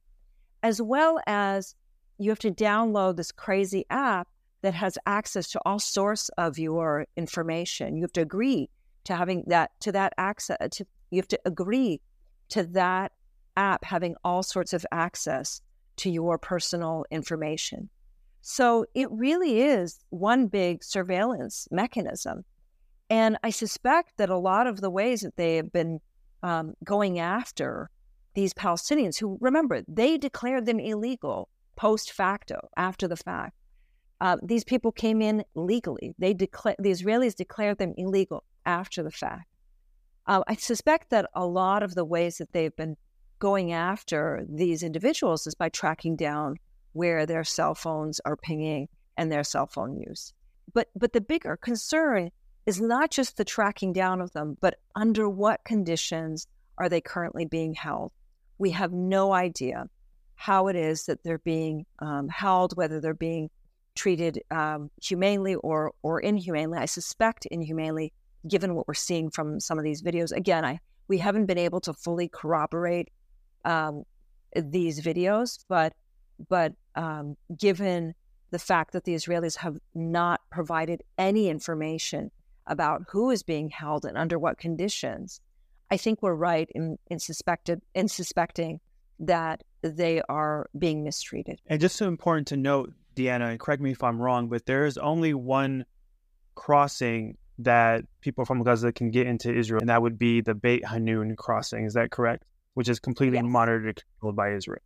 as 0.63 0.81
well 0.81 1.21
as 1.27 1.75
you 2.19 2.31
have 2.31 2.39
to 2.41 2.51
download 2.51 3.17
this 3.17 3.33
crazy 3.33 3.85
app 3.91 4.29
that 4.63 4.75
has 4.75 4.99
access 5.07 5.49
to 5.51 5.61
all 5.65 5.79
sorts 5.79 6.29
of 6.39 6.59
your 6.59 7.07
information. 7.17 7.97
You 7.97 8.03
have 8.03 8.13
to 8.13 8.23
agree 8.23 8.69
to 9.05 9.15
having 9.15 9.45
that 9.47 9.71
to 9.81 9.93
that 9.93 10.13
access. 10.19 10.57
To, 10.73 10.87
you 11.11 11.19
have 11.19 11.29
to 11.29 11.41
agree 11.45 12.01
to 12.51 12.65
that 12.65 13.13
app 13.57 13.85
having 13.85 14.17
all 14.25 14.43
sorts 14.43 14.73
of 14.73 14.85
access 14.93 15.61
to 15.97 16.11
your 16.11 16.39
personal 16.39 17.05
information. 17.11 17.89
So 18.49 18.87
it 18.95 19.11
really 19.11 19.61
is 19.61 19.99
one 20.11 20.47
big 20.47 20.85
surveillance 20.85 21.67
mechanism. 21.73 22.45
And 23.11 23.37
I 23.43 23.51
suspect 23.51 24.13
that 24.19 24.31
a 24.31 24.39
lot 24.39 24.69
of 24.69 24.81
the 24.81 24.89
ways 24.89 25.23
that 25.23 25.35
they 25.35 25.57
have 25.57 25.73
been 25.73 25.99
um, 26.45 26.75
going 26.85 27.19
after 27.19 27.91
these 28.35 28.55
Palestinians, 28.55 29.19
who 29.19 29.37
remember, 29.41 29.83
they 29.89 30.17
declared 30.17 30.65
them 30.65 30.79
illegal 30.79 31.49
post 31.75 32.13
facto, 32.13 32.69
after 32.77 33.09
the 33.09 33.17
fact. 33.17 33.57
Uh, 34.21 34.37
these 34.45 34.63
people 34.63 34.93
came 34.93 35.21
in 35.21 35.43
legally. 35.57 36.15
They 36.17 36.33
declared 36.33 36.77
the 36.79 36.93
Israelis 36.93 37.35
declared 37.35 37.79
them 37.79 37.95
illegal 37.97 38.45
after 38.65 39.03
the 39.03 39.11
fact. 39.11 39.49
Uh, 40.29 40.45
I 40.47 40.55
suspect 40.55 41.11
that 41.11 41.29
a 41.35 41.45
lot 41.45 41.83
of 41.83 41.97
the 41.97 42.05
ways 42.05 42.39
that 42.39 42.53
they've 42.53 42.77
been 42.77 42.97
going 43.41 43.73
after 43.73 44.47
these 44.49 44.85
individuals 44.85 45.49
is 45.49 45.57
by 45.57 45.69
tracking 45.69 46.15
down 46.15 46.59
where 46.97 47.27
their 47.27 47.45
cell 47.45 47.75
phones 47.75 48.21
are 48.25 48.37
pinging 48.37 48.89
and 49.17 49.31
their 49.31 49.45
cell 49.45 49.67
phone 49.67 49.97
use. 49.97 50.33
But 50.73 50.89
but 50.97 51.13
the 51.13 51.21
bigger 51.21 51.57
concern 51.57 52.31
is 52.65 52.81
not 52.81 53.11
just 53.11 53.37
the 53.37 53.45
tracking 53.45 53.93
down 53.93 54.21
of 54.21 54.33
them, 54.33 54.57
but 54.61 54.79
under 54.95 55.29
what 55.29 55.63
conditions 55.65 56.47
are 56.79 56.89
they 56.89 57.01
currently 57.01 57.45
being 57.45 57.75
held? 57.75 58.13
We 58.59 58.71
have 58.71 58.93
no 58.93 59.33
idea 59.33 59.89
how 60.35 60.69
it 60.69 60.77
is 60.77 61.05
that 61.07 61.23
they're 61.23 61.39
being 61.39 61.87
um, 62.01 62.29
held, 62.29 62.77
whether 62.77 63.01
they're 63.01 63.15
being 63.15 63.51
treated 63.95 64.43
um, 64.51 64.91
humanely 65.03 65.55
or 65.55 65.93
or 66.03 66.21
inhumanely. 66.21 66.79
I 66.79 66.87
suspect 66.87 67.47
inhumanely, 67.47 68.13
given 68.49 68.75
what 68.75 68.89
we're 68.89 68.95
seeing 68.95 69.31
from 69.31 69.61
some 69.61 69.79
of 69.79 69.85
these 69.85 70.03
videos. 70.03 70.33
Again, 70.33 70.65
I 70.65 70.81
we 71.09 71.19
haven't 71.19 71.47
been 71.47 71.59
able 71.59 71.81
to 71.83 71.93
fully 71.93 72.29
corroborate 72.29 73.11
um, 73.65 74.05
these 74.55 75.01
videos, 75.01 75.59
but 75.69 75.93
but 76.49 76.73
um, 76.95 77.37
given 77.57 78.15
the 78.51 78.59
fact 78.59 78.93
that 78.93 79.05
the 79.05 79.15
Israelis 79.15 79.57
have 79.57 79.79
not 79.95 80.41
provided 80.51 81.03
any 81.19 81.49
information 81.49 82.31
about 82.67 83.03
who 83.11 83.31
is 83.31 83.43
being 83.43 83.71
held 83.71 84.05
and 84.05 84.17
under 84.17 84.39
what 84.39 84.59
conditions, 84.59 85.41
I 85.91 85.97
think 85.97 86.23
we're 86.23 86.35
right 86.35 86.69
in, 86.75 86.99
in 87.09 87.19
suspected 87.19 87.83
in 87.95 88.09
suspecting 88.09 88.81
that 89.21 89.63
they 89.83 90.21
are 90.29 90.69
being 90.79 91.05
mistreated. 91.05 91.61
And 91.67 91.81
just 91.81 91.97
so 91.97 92.09
important 92.09 92.49
to 92.49 92.57
note, 92.57 92.93
Diana, 93.15 93.47
and 93.47 93.61
correct 93.61 93.81
me 93.81 93.93
if 93.93 94.03
I'm 94.03 94.21
wrong, 94.21 94.49
but 94.49 94.67
there 94.67 94.85
is 94.85 94.99
only 94.99 95.33
one 95.33 95.87
crossing 96.55 97.37
that 97.59 98.05
people 98.21 98.45
from 98.45 98.63
Gaza 98.63 98.93
can 98.93 99.11
get 99.11 99.27
into 99.27 99.55
Israel, 99.55 99.81
and 99.81 99.89
that 99.89 100.03
would 100.03 100.19
be 100.19 100.41
the 100.41 100.55
Beit 100.55 100.85
Hanun 100.85 101.35
crossing. 101.37 101.85
Is 101.85 101.95
that 101.95 102.11
correct? 102.11 102.45
Which 102.75 102.89
is 102.89 103.01
completely 103.01 103.39
yes. 103.39 103.47
monitored 103.47 103.87
and 103.87 104.03
controlled 104.19 104.37
by 104.37 104.53
Israel. 104.53 104.83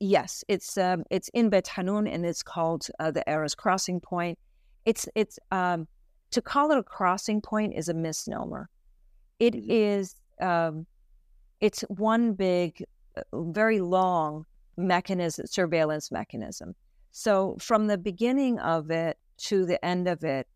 Yes, 0.00 0.44
it's 0.48 0.78
um, 0.78 1.04
it's 1.10 1.28
in 1.30 1.50
Beit 1.50 1.66
Hanun 1.68 2.06
and 2.06 2.24
it's 2.24 2.42
called 2.42 2.86
uh, 3.00 3.10
the 3.10 3.24
Erez 3.26 3.56
Crossing 3.56 4.00
Point. 4.00 4.38
It's 4.84 5.08
it's 5.14 5.38
um, 5.50 5.88
to 6.30 6.42
call 6.42 6.70
it 6.70 6.78
a 6.78 6.82
crossing 6.82 7.40
point 7.40 7.74
is 7.74 7.88
a 7.88 7.94
misnomer. 7.94 8.68
It 9.40 9.54
mm-hmm. 9.54 9.70
is 9.70 10.14
um, 10.40 10.86
it's 11.60 11.80
one 11.88 12.34
big, 12.34 12.84
uh, 13.16 13.22
very 13.32 13.80
long 13.80 14.46
mechanism, 14.76 15.46
surveillance 15.46 16.12
mechanism. 16.12 16.74
So 17.10 17.56
from 17.58 17.88
the 17.88 17.98
beginning 17.98 18.58
of 18.60 18.90
it 18.90 19.18
to 19.38 19.66
the 19.66 19.84
end 19.84 20.06
of 20.06 20.22
it 20.22 20.46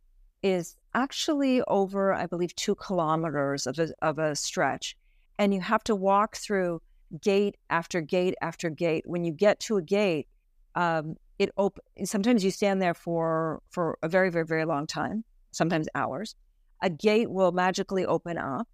is 0.42 0.76
actually 0.94 1.62
over, 1.62 2.12
I 2.12 2.26
believe, 2.26 2.54
two 2.54 2.74
kilometers 2.74 3.66
of 3.66 3.78
a, 3.78 3.92
of 4.02 4.18
a 4.18 4.36
stretch, 4.36 4.96
and 5.38 5.52
you 5.52 5.60
have 5.60 5.82
to 5.84 5.96
walk 5.96 6.36
through 6.36 6.80
gate 7.20 7.56
after 7.70 8.00
gate 8.00 8.34
after 8.40 8.70
gate. 8.70 9.04
When 9.06 9.24
you 9.24 9.32
get 9.32 9.60
to 9.60 9.76
a 9.76 9.82
gate, 9.82 10.28
um, 10.74 11.16
it 11.38 11.50
op- 11.56 11.78
sometimes 12.04 12.44
you 12.44 12.50
stand 12.50 12.80
there 12.80 12.94
for 12.94 13.62
for 13.70 13.98
a 14.02 14.08
very 14.08 14.30
very 14.30 14.46
very 14.46 14.64
long 14.64 14.86
time, 14.86 15.24
sometimes 15.50 15.88
hours. 15.94 16.34
A 16.82 16.90
gate 16.90 17.30
will 17.30 17.52
magically 17.52 18.04
open 18.04 18.38
up. 18.38 18.68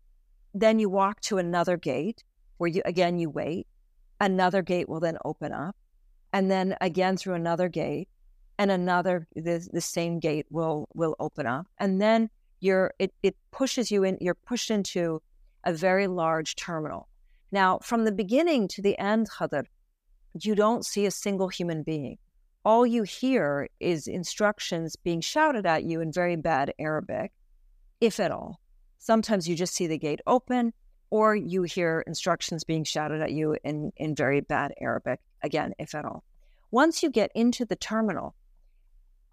Then 0.54 0.78
you 0.78 0.88
walk 0.88 1.20
to 1.22 1.38
another 1.38 1.76
gate 1.76 2.24
where 2.58 2.68
you 2.68 2.82
again 2.84 3.18
you 3.18 3.30
wait. 3.30 3.66
Another 4.20 4.62
gate 4.62 4.88
will 4.88 5.00
then 5.00 5.18
open 5.24 5.52
up, 5.52 5.76
and 6.32 6.50
then 6.50 6.76
again 6.80 7.16
through 7.16 7.34
another 7.34 7.68
gate, 7.68 8.08
and 8.58 8.70
another 8.70 9.28
the, 9.34 9.66
the 9.72 9.80
same 9.80 10.18
gate 10.18 10.46
will 10.50 10.88
will 10.94 11.14
open 11.20 11.46
up, 11.46 11.66
and 11.78 12.00
then 12.00 12.28
you're 12.60 12.92
it 12.98 13.12
it 13.22 13.36
pushes 13.52 13.90
you 13.90 14.04
in. 14.04 14.18
You're 14.20 14.34
pushed 14.34 14.70
into 14.70 15.22
a 15.64 15.72
very 15.72 16.06
large 16.06 16.56
terminal 16.56 17.08
now, 17.50 17.78
from 17.78 18.04
the 18.04 18.12
beginning 18.12 18.68
to 18.68 18.82
the 18.82 18.98
end, 18.98 19.30
Khadr, 19.30 19.64
you 20.40 20.54
don't 20.54 20.84
see 20.84 21.06
a 21.06 21.10
single 21.10 21.48
human 21.48 21.82
being. 21.82 22.18
All 22.64 22.86
you 22.86 23.02
hear 23.04 23.68
is 23.80 24.06
instructions 24.06 24.96
being 24.96 25.20
shouted 25.20 25.64
at 25.64 25.84
you 25.84 26.00
in 26.00 26.12
very 26.12 26.36
bad 26.36 26.74
Arabic, 26.78 27.32
if 28.00 28.20
at 28.20 28.30
all. 28.30 28.60
Sometimes 28.98 29.48
you 29.48 29.54
just 29.54 29.74
see 29.74 29.86
the 29.86 29.96
gate 29.96 30.20
open, 30.26 30.72
or 31.10 31.34
you 31.34 31.62
hear 31.62 32.04
instructions 32.06 32.64
being 32.64 32.84
shouted 32.84 33.22
at 33.22 33.32
you 33.32 33.56
in, 33.64 33.92
in 33.96 34.14
very 34.14 34.40
bad 34.40 34.74
Arabic, 34.80 35.20
again, 35.42 35.72
if 35.78 35.94
at 35.94 36.04
all. 36.04 36.24
Once 36.70 37.02
you 37.02 37.10
get 37.10 37.30
into 37.34 37.64
the 37.64 37.76
terminal, 37.76 38.34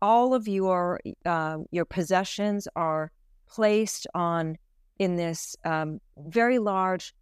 all 0.01 0.34
of 0.34 0.48
your 0.48 1.01
uh, 1.25 1.57
your 1.72 1.86
possessions 1.86 2.67
are 2.75 3.12
placed 3.48 4.07
on 4.13 4.57
in 5.00 5.15
this 5.15 5.55
um, 5.65 6.00
very 6.17 6.60
large 6.60 7.13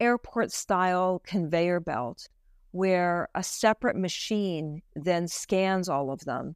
airport 0.00 0.52
style 0.52 1.20
conveyor 1.24 1.80
belt 1.80 2.28
where 2.72 3.28
a 3.34 3.42
separate 3.42 3.96
machine 3.96 4.82
then 4.94 5.26
scans 5.26 5.88
all 5.88 6.10
of 6.10 6.24
them. 6.24 6.54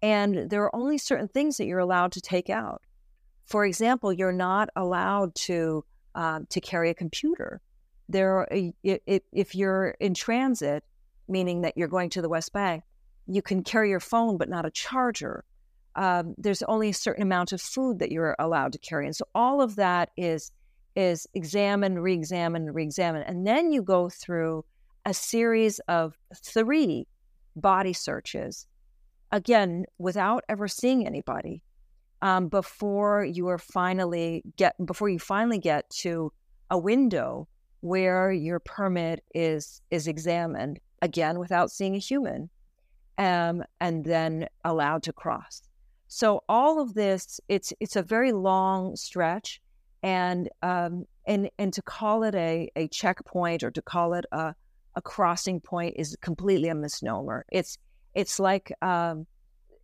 And 0.00 0.48
there 0.50 0.62
are 0.62 0.74
only 0.74 0.98
certain 0.98 1.28
things 1.28 1.56
that 1.56 1.66
you're 1.66 1.80
allowed 1.80 2.12
to 2.12 2.20
take 2.20 2.48
out. 2.48 2.82
For 3.44 3.64
example, 3.64 4.12
you're 4.12 4.32
not 4.32 4.68
allowed 4.76 5.34
to 5.36 5.84
uh, 6.14 6.40
to 6.48 6.60
carry 6.60 6.90
a 6.90 6.94
computer. 6.94 7.60
There, 8.08 8.46
if, 8.50 9.22
if 9.32 9.54
you're 9.54 9.90
in 10.00 10.14
transit, 10.14 10.82
meaning 11.28 11.60
that 11.62 11.76
you're 11.76 11.88
going 11.88 12.10
to 12.10 12.22
the 12.22 12.28
West 12.28 12.52
Bank, 12.52 12.82
you 13.26 13.42
can 13.42 13.62
carry 13.62 13.90
your 13.90 14.00
phone 14.00 14.36
but 14.36 14.48
not 14.48 14.64
a 14.64 14.70
charger. 14.70 15.44
Um, 15.94 16.34
there's 16.38 16.62
only 16.62 16.90
a 16.90 16.94
certain 16.94 17.22
amount 17.22 17.52
of 17.52 17.60
food 17.60 17.98
that 17.98 18.10
you're 18.10 18.36
allowed 18.38 18.72
to 18.72 18.78
carry, 18.78 19.06
and 19.06 19.16
so 19.16 19.26
all 19.34 19.60
of 19.60 19.76
that 19.76 20.10
is 20.16 20.52
is 20.96 21.26
examine, 21.34 21.98
re 21.98 22.14
examine, 22.14 22.72
re 22.72 22.82
examine. 22.82 23.22
and 23.22 23.46
then 23.46 23.72
you 23.72 23.82
go 23.82 24.08
through 24.08 24.64
a 25.04 25.14
series 25.14 25.78
of 25.88 26.16
three 26.44 27.06
body 27.56 27.92
searches, 27.92 28.66
again 29.32 29.84
without 29.98 30.44
ever 30.48 30.68
seeing 30.68 31.06
anybody, 31.06 31.62
um, 32.22 32.48
before 32.48 33.24
you 33.24 33.48
are 33.48 33.58
finally 33.58 34.42
get 34.56 34.74
before 34.84 35.08
you 35.08 35.18
finally 35.18 35.58
get 35.58 35.88
to 35.90 36.32
a 36.70 36.78
window 36.78 37.48
where 37.80 38.32
your 38.32 38.58
permit 38.58 39.22
is 39.34 39.80
is 39.90 40.06
examined 40.06 40.80
again 41.00 41.38
without 41.38 41.70
seeing 41.70 41.94
a 41.94 41.98
human, 41.98 42.50
um, 43.18 43.62
and 43.80 44.04
then 44.04 44.46
allowed 44.64 45.02
to 45.04 45.12
cross. 45.12 45.62
So 46.08 46.42
all 46.48 46.80
of 46.80 46.94
this, 46.94 47.40
it's 47.48 47.72
it's 47.80 47.96
a 47.96 48.02
very 48.02 48.32
long 48.32 48.96
stretch, 48.96 49.60
and 50.02 50.48
um, 50.62 51.04
and 51.26 51.50
and 51.58 51.72
to 51.74 51.82
call 51.82 52.22
it 52.22 52.34
a 52.34 52.70
a 52.76 52.88
checkpoint 52.88 53.62
or 53.62 53.70
to 53.70 53.82
call 53.82 54.14
it 54.14 54.24
a 54.32 54.54
a 54.94 55.02
crossing 55.02 55.60
point 55.60 55.94
is 55.96 56.16
completely 56.20 56.68
a 56.68 56.74
misnomer. 56.74 57.44
It's 57.52 57.78
it's 58.14 58.38
like 58.40 58.72
um, 58.82 59.26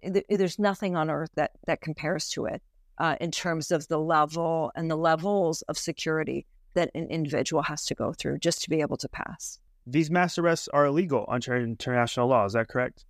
th- 0.02 0.24
there's 0.28 0.58
nothing 0.58 0.96
on 0.96 1.10
earth 1.10 1.30
that 1.36 1.52
that 1.66 1.80
compares 1.80 2.28
to 2.30 2.46
it 2.46 2.62
uh, 2.98 3.16
in 3.20 3.30
terms 3.30 3.70
of 3.70 3.86
the 3.88 3.98
level 3.98 4.72
and 4.74 4.90
the 4.90 4.96
levels 4.96 5.62
of 5.62 5.78
security 5.78 6.46
that 6.74 6.90
an 6.94 7.06
individual 7.08 7.62
has 7.62 7.84
to 7.86 7.94
go 7.94 8.12
through 8.12 8.38
just 8.38 8.62
to 8.62 8.70
be 8.70 8.80
able 8.80 8.96
to 8.96 9.08
pass. 9.08 9.60
These 9.86 10.10
mass 10.10 10.38
arrests 10.38 10.68
are 10.68 10.86
illegal 10.86 11.24
under 11.28 11.56
international 11.56 12.28
law. 12.28 12.44
Is 12.46 12.54
that 12.54 12.68
correct? 12.68 13.04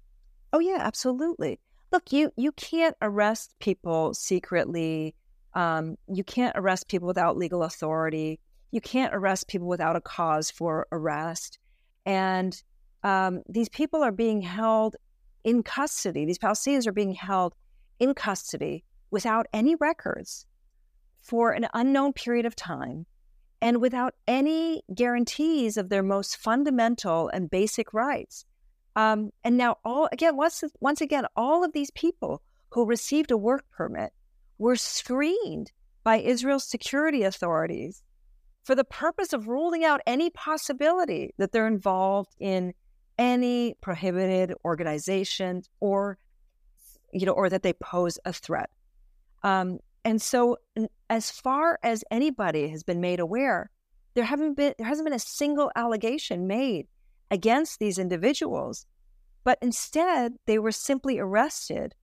Oh 0.53 0.59
yeah, 0.59 0.79
absolutely. 0.81 1.61
Look, 1.93 2.13
you 2.13 2.33
you 2.37 2.53
can't 2.53 2.97
arrest 3.01 3.55
people 3.61 4.15
secretly. 4.15 5.15
Um, 5.55 5.97
you 6.09 6.25
can't 6.25 6.57
arrest 6.57 6.89
people 6.89 7.07
without 7.07 7.37
legal 7.37 7.63
authority. 7.63 8.41
You 8.71 8.81
can't 8.81 9.15
arrest 9.15 9.49
people 9.49 9.69
without 9.69 9.97
a 9.97 10.01
cause 10.01 10.51
for 10.51 10.87
arrest. 10.91 11.59
And 12.05 12.61
um, 13.03 13.43
these 13.49 13.69
people 13.69 14.03
are 14.03 14.13
being 14.13 14.41
held 14.41 14.97
in 15.45 15.63
custody. 15.63 16.25
These 16.25 16.39
Palestinians 16.39 16.87
are 16.87 16.93
being 16.93 17.15
held 17.15 17.55
in 18.01 18.15
custody 18.15 18.85
without 19.11 19.47
any 19.53 19.77
records 19.77 20.47
for 21.21 21.53
an 21.53 21.69
unknown 21.73 22.13
period 22.13 22.47
of 22.47 22.57
time 22.57 23.07
and 23.63 23.81
without 23.81 24.15
any 24.27 24.83
guarantees 24.95 25.77
of 25.77 25.89
their 25.89 26.03
most 26.03 26.37
fundamental 26.37 27.29
and 27.29 27.49
basic 27.49 27.95
rights. 27.95 28.45
Um, 28.97 29.31
and 29.43 29.57
now, 29.57 29.79
all 29.85 30.09
again, 30.13 30.37
once 30.37 30.63
once 30.81 31.01
again, 31.01 31.27
all 31.35 31.65
of 31.65 31.73
these 31.73 31.91
people 31.93 32.43
who 32.71 32.87
received 32.87 33.31
a 33.31 33.37
work 33.37 33.65
permit 33.71 34.13
were 34.59 34.77
screened 34.77 35.73
by 36.03 36.19
Israel's 36.19 36.65
security 36.65 37.23
authorities 37.23 38.03
for 38.63 38.75
the 38.75 38.85
purpose 38.85 39.33
of 39.33 39.49
ruling 39.49 39.85
out 39.85 40.01
any 40.07 40.31
possibility 40.31 41.35
that 41.39 41.53
they're 41.53 41.67
involved 41.67 42.35
in 42.39 42.73
any 43.19 43.75
prohibited 43.81 44.55
organization 44.65 45.63
or 45.81 46.19
you 47.13 47.27
know 47.27 47.33
or 47.33 47.49
that 47.49 47.63
they 47.63 47.73
pose 47.75 48.19
a 48.25 48.33
threat. 48.33 48.71
Um, 49.43 49.79
and 50.05 50.21
so 50.21 50.59
as 51.09 51.31
far 51.31 51.79
as 51.83 52.05
anybody 52.11 52.69
has 52.69 52.83
been 52.83 53.01
made 53.01 53.21
aware 53.21 53.71
there 54.15 54.25
haven't 54.25 54.55
been 54.55 54.75
there 54.79 54.87
hasn't 54.87 55.07
been 55.07 55.15
a 55.15 55.19
single 55.19 55.71
allegation 55.77 56.47
made 56.47 56.87
against 57.31 57.79
these 57.79 57.99
individuals 57.99 58.87
but 59.43 59.59
instead 59.61 60.35
they 60.47 60.59
were 60.59 60.73
simply 60.73 61.19
arrested 61.19 61.95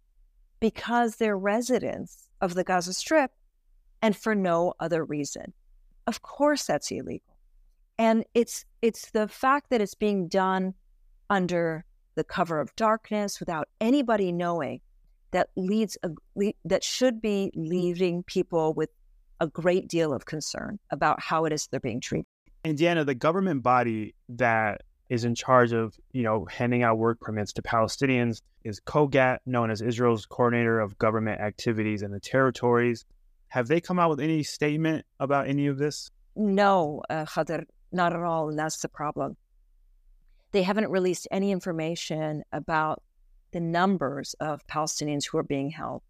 because 0.59 1.15
they're 1.15 1.37
residents 1.37 2.27
of 2.41 2.53
the 2.53 2.63
gaza 2.63 2.93
strip 2.93 3.31
and 4.01 4.15
for 4.15 4.35
no 4.35 4.73
other 4.79 5.05
reason 5.05 5.53
of 6.07 6.21
course 6.21 6.65
that's 6.65 6.91
illegal 6.91 7.37
and 7.97 8.25
it's 8.33 8.65
it's 8.81 9.11
the 9.11 9.27
fact 9.27 9.69
that 9.69 9.81
it's 9.81 9.95
being 9.95 10.27
done 10.27 10.73
under 11.29 11.85
the 12.15 12.23
cover 12.23 12.59
of 12.59 12.75
darkness 12.75 13.39
without 13.39 13.67
anybody 13.79 14.31
knowing 14.31 14.81
that 15.31 15.49
leads 15.55 15.97
a, 16.03 16.09
that 16.65 16.83
should 16.83 17.21
be 17.21 17.51
leaving 17.55 18.23
people 18.23 18.73
with 18.73 18.89
a 19.39 19.47
great 19.47 19.87
deal 19.87 20.13
of 20.13 20.25
concern 20.25 20.77
about 20.91 21.19
how 21.19 21.45
it 21.45 21.53
is 21.53 21.67
they're 21.67 21.79
being 21.79 22.01
treated. 22.01 22.27
Indiana, 22.63 23.03
the 23.03 23.15
government 23.15 23.63
body 23.63 24.13
that 24.29 24.81
is 25.11 25.25
in 25.25 25.35
charge 25.35 25.73
of, 25.73 25.93
you 26.13 26.23
know, 26.23 26.45
handing 26.45 26.83
out 26.83 26.97
work 26.97 27.19
permits 27.19 27.51
to 27.51 27.61
Palestinians 27.61 28.41
is 28.63 28.79
COGAT, 28.79 29.41
known 29.45 29.69
as 29.69 29.81
Israel's 29.81 30.25
Coordinator 30.25 30.79
of 30.79 30.97
Government 30.97 31.41
Activities 31.41 32.01
in 32.01 32.11
the 32.11 32.19
Territories. 32.21 33.03
Have 33.49 33.67
they 33.67 33.81
come 33.81 33.99
out 33.99 34.09
with 34.09 34.21
any 34.21 34.41
statement 34.41 35.05
about 35.19 35.49
any 35.49 35.67
of 35.67 35.77
this? 35.77 36.11
No, 36.37 37.01
uh, 37.09 37.25
Khader, 37.25 37.65
not 37.91 38.13
at 38.13 38.21
all. 38.21 38.47
And 38.47 38.57
that's 38.57 38.77
the 38.77 38.87
problem. 38.87 39.35
They 40.53 40.63
haven't 40.63 40.89
released 40.89 41.27
any 41.29 41.51
information 41.51 42.43
about 42.53 43.03
the 43.51 43.59
numbers 43.59 44.33
of 44.39 44.65
Palestinians 44.67 45.25
who 45.25 45.37
are 45.39 45.43
being 45.43 45.71
held, 45.71 46.03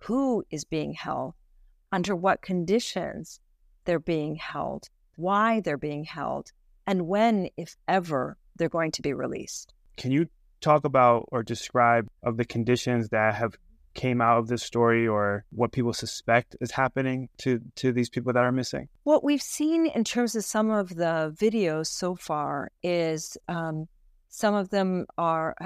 who 0.00 0.44
is 0.50 0.64
being 0.64 0.94
held, 0.94 1.34
under 1.92 2.16
what 2.16 2.42
conditions 2.42 3.38
they're 3.84 4.00
being 4.00 4.34
held, 4.34 4.88
why 5.14 5.60
they're 5.60 5.78
being 5.78 6.02
held, 6.02 6.50
and 6.88 7.06
when, 7.06 7.50
if 7.56 7.76
ever, 7.86 8.36
they're 8.58 8.68
going 8.68 8.92
to 8.92 9.02
be 9.02 9.12
released. 9.12 9.72
Can 9.96 10.10
you 10.10 10.28
talk 10.60 10.84
about 10.84 11.28
or 11.30 11.42
describe 11.42 12.08
of 12.22 12.36
the 12.36 12.44
conditions 12.44 13.08
that 13.10 13.34
have 13.34 13.54
came 13.94 14.20
out 14.20 14.38
of 14.38 14.46
this 14.46 14.62
story 14.62 15.08
or 15.08 15.44
what 15.50 15.72
people 15.72 15.92
suspect 15.92 16.54
is 16.60 16.70
happening 16.70 17.28
to 17.38 17.60
to 17.74 17.92
these 17.92 18.08
people 18.08 18.32
that 18.32 18.44
are 18.44 18.52
missing? 18.52 18.88
What 19.04 19.24
we've 19.24 19.42
seen 19.42 19.86
in 19.86 20.04
terms 20.04 20.36
of 20.36 20.44
some 20.44 20.70
of 20.70 20.94
the 20.94 21.34
videos 21.36 21.86
so 21.86 22.14
far 22.14 22.70
is 22.82 23.36
um, 23.48 23.88
some 24.28 24.54
of 24.54 24.70
them 24.70 25.06
are 25.16 25.56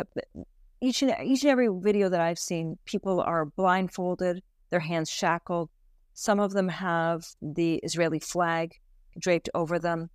each 0.80 1.02
and 1.02 1.14
each 1.22 1.42
and 1.42 1.50
every 1.50 1.68
video 1.70 2.08
that 2.08 2.20
I've 2.20 2.38
seen, 2.38 2.78
people 2.84 3.20
are 3.20 3.46
blindfolded, 3.46 4.42
their 4.70 4.80
hands 4.80 5.10
shackled. 5.10 5.70
Some 6.14 6.40
of 6.40 6.52
them 6.52 6.68
have 6.68 7.24
the 7.40 7.76
Israeli 7.76 8.18
flag 8.18 8.74
draped 9.18 9.48
over 9.54 9.78
them. 9.78 10.10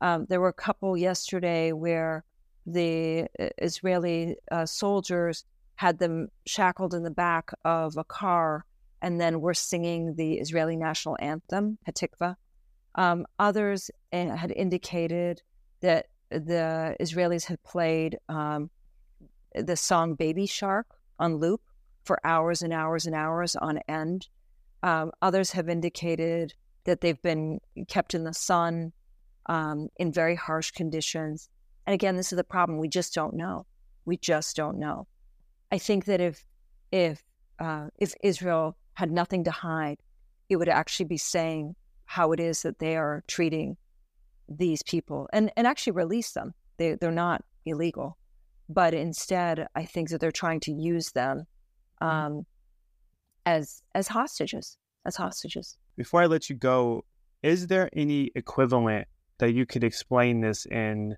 Um, 0.00 0.26
there 0.28 0.40
were 0.40 0.48
a 0.48 0.52
couple 0.52 0.96
yesterday 0.96 1.72
where 1.72 2.24
the 2.66 3.26
Israeli 3.58 4.36
uh, 4.50 4.66
soldiers 4.66 5.44
had 5.76 5.98
them 5.98 6.28
shackled 6.46 6.94
in 6.94 7.02
the 7.02 7.10
back 7.10 7.50
of 7.64 7.96
a 7.96 8.04
car 8.04 8.64
and 9.00 9.20
then 9.20 9.40
were 9.40 9.54
singing 9.54 10.14
the 10.16 10.34
Israeli 10.34 10.76
national 10.76 11.16
anthem, 11.20 11.78
Hatikva. 11.86 12.36
Um, 12.94 13.26
others 13.38 13.90
uh, 14.12 14.34
had 14.34 14.50
indicated 14.50 15.42
that 15.80 16.06
the 16.30 16.96
Israelis 17.00 17.44
had 17.44 17.62
played 17.62 18.18
um, 18.28 18.70
the 19.54 19.76
song 19.76 20.14
Baby 20.14 20.46
Shark 20.46 20.86
on 21.18 21.36
loop 21.36 21.62
for 22.04 22.18
hours 22.24 22.62
and 22.62 22.72
hours 22.72 23.06
and 23.06 23.14
hours 23.14 23.54
on 23.56 23.78
end. 23.88 24.28
Um, 24.82 25.12
others 25.22 25.52
have 25.52 25.68
indicated 25.68 26.54
that 26.84 27.00
they've 27.00 27.22
been 27.22 27.60
kept 27.86 28.14
in 28.14 28.24
the 28.24 28.34
sun 28.34 28.92
um, 29.48 29.88
in 29.96 30.12
very 30.12 30.34
harsh 30.34 30.70
conditions. 30.70 31.48
And 31.86 31.94
again, 31.94 32.16
this 32.16 32.32
is 32.32 32.36
the 32.36 32.44
problem. 32.44 32.78
We 32.78 32.88
just 32.88 33.14
don't 33.14 33.34
know. 33.34 33.66
We 34.04 34.16
just 34.16 34.56
don't 34.56 34.78
know. 34.78 35.06
I 35.72 35.78
think 35.78 36.04
that 36.06 36.20
if 36.20 36.44
if 36.92 37.22
uh, 37.58 37.88
if 37.98 38.14
Israel 38.22 38.76
had 38.94 39.10
nothing 39.10 39.44
to 39.44 39.50
hide, 39.50 39.98
it 40.48 40.56
would 40.56 40.68
actually 40.68 41.06
be 41.06 41.18
saying 41.18 41.74
how 42.04 42.32
it 42.32 42.40
is 42.40 42.62
that 42.62 42.78
they 42.78 42.96
are 42.96 43.22
treating 43.26 43.76
these 44.48 44.82
people 44.82 45.28
and, 45.32 45.52
and 45.56 45.66
actually 45.66 45.92
release 45.92 46.32
them. 46.32 46.54
They, 46.78 46.94
they're 46.94 47.10
not 47.10 47.44
illegal. 47.66 48.16
But 48.68 48.94
instead, 48.94 49.66
I 49.74 49.84
think 49.84 50.10
that 50.10 50.20
they're 50.20 50.30
trying 50.30 50.60
to 50.60 50.72
use 50.72 51.10
them 51.12 51.44
mm-hmm. 52.02 52.06
um, 52.06 52.46
as 53.46 53.82
as 53.94 54.08
hostages, 54.08 54.76
as 55.06 55.16
hostages. 55.16 55.76
Before 55.96 56.22
I 56.22 56.26
let 56.26 56.48
you 56.48 56.56
go, 56.56 57.04
is 57.42 57.66
there 57.66 57.88
any 57.92 58.30
equivalent 58.34 59.08
that 59.38 59.52
you 59.52 59.66
could 59.66 59.84
explain 59.84 60.40
this 60.40 60.66
in 60.66 61.16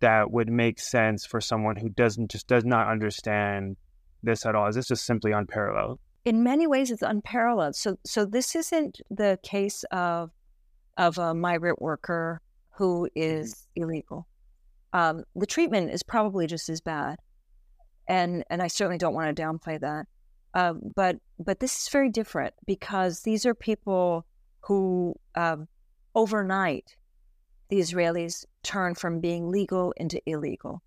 that 0.00 0.30
would 0.30 0.48
make 0.48 0.78
sense 0.78 1.26
for 1.26 1.40
someone 1.40 1.76
who 1.76 1.88
doesn't 1.88 2.30
just 2.30 2.46
does 2.46 2.64
not 2.64 2.88
understand 2.88 3.76
this 4.22 4.46
at 4.46 4.54
all? 4.54 4.68
Is 4.68 4.76
this 4.76 4.88
just 4.88 5.04
simply 5.04 5.32
unparalleled? 5.32 5.98
In 6.24 6.42
many 6.42 6.66
ways, 6.66 6.90
it's 6.90 7.02
unparalleled. 7.02 7.74
So, 7.74 7.98
so 8.04 8.24
this 8.24 8.54
isn't 8.54 9.00
the 9.10 9.38
case 9.42 9.84
of 9.90 10.30
of 10.96 11.16
a 11.16 11.34
migrant 11.34 11.80
worker 11.80 12.40
who 12.70 13.08
mm-hmm. 13.16 13.50
illegal. 13.76 14.26
Um, 14.92 15.24
the 15.36 15.46
treatment 15.46 15.90
is 15.90 16.02
probably 16.02 16.46
just 16.46 16.68
as 16.68 16.80
bad, 16.80 17.18
and 18.06 18.44
and 18.50 18.62
I 18.62 18.68
certainly 18.68 18.98
don't 18.98 19.14
want 19.14 19.34
to 19.34 19.42
downplay 19.42 19.80
that. 19.80 20.06
Um, 20.54 20.80
but 20.94 21.16
but 21.38 21.60
this 21.60 21.82
is 21.82 21.88
very 21.88 22.08
different 22.08 22.54
because 22.66 23.22
these 23.22 23.44
are 23.46 23.54
people 23.54 24.26
who 24.60 25.14
um, 25.34 25.68
overnight 26.14 26.96
the 27.68 27.78
Israelis 27.78 28.44
turn 28.62 28.94
from 28.94 29.20
being 29.20 29.50
legal 29.50 29.92
into 29.96 30.20
illegal, 30.26 30.82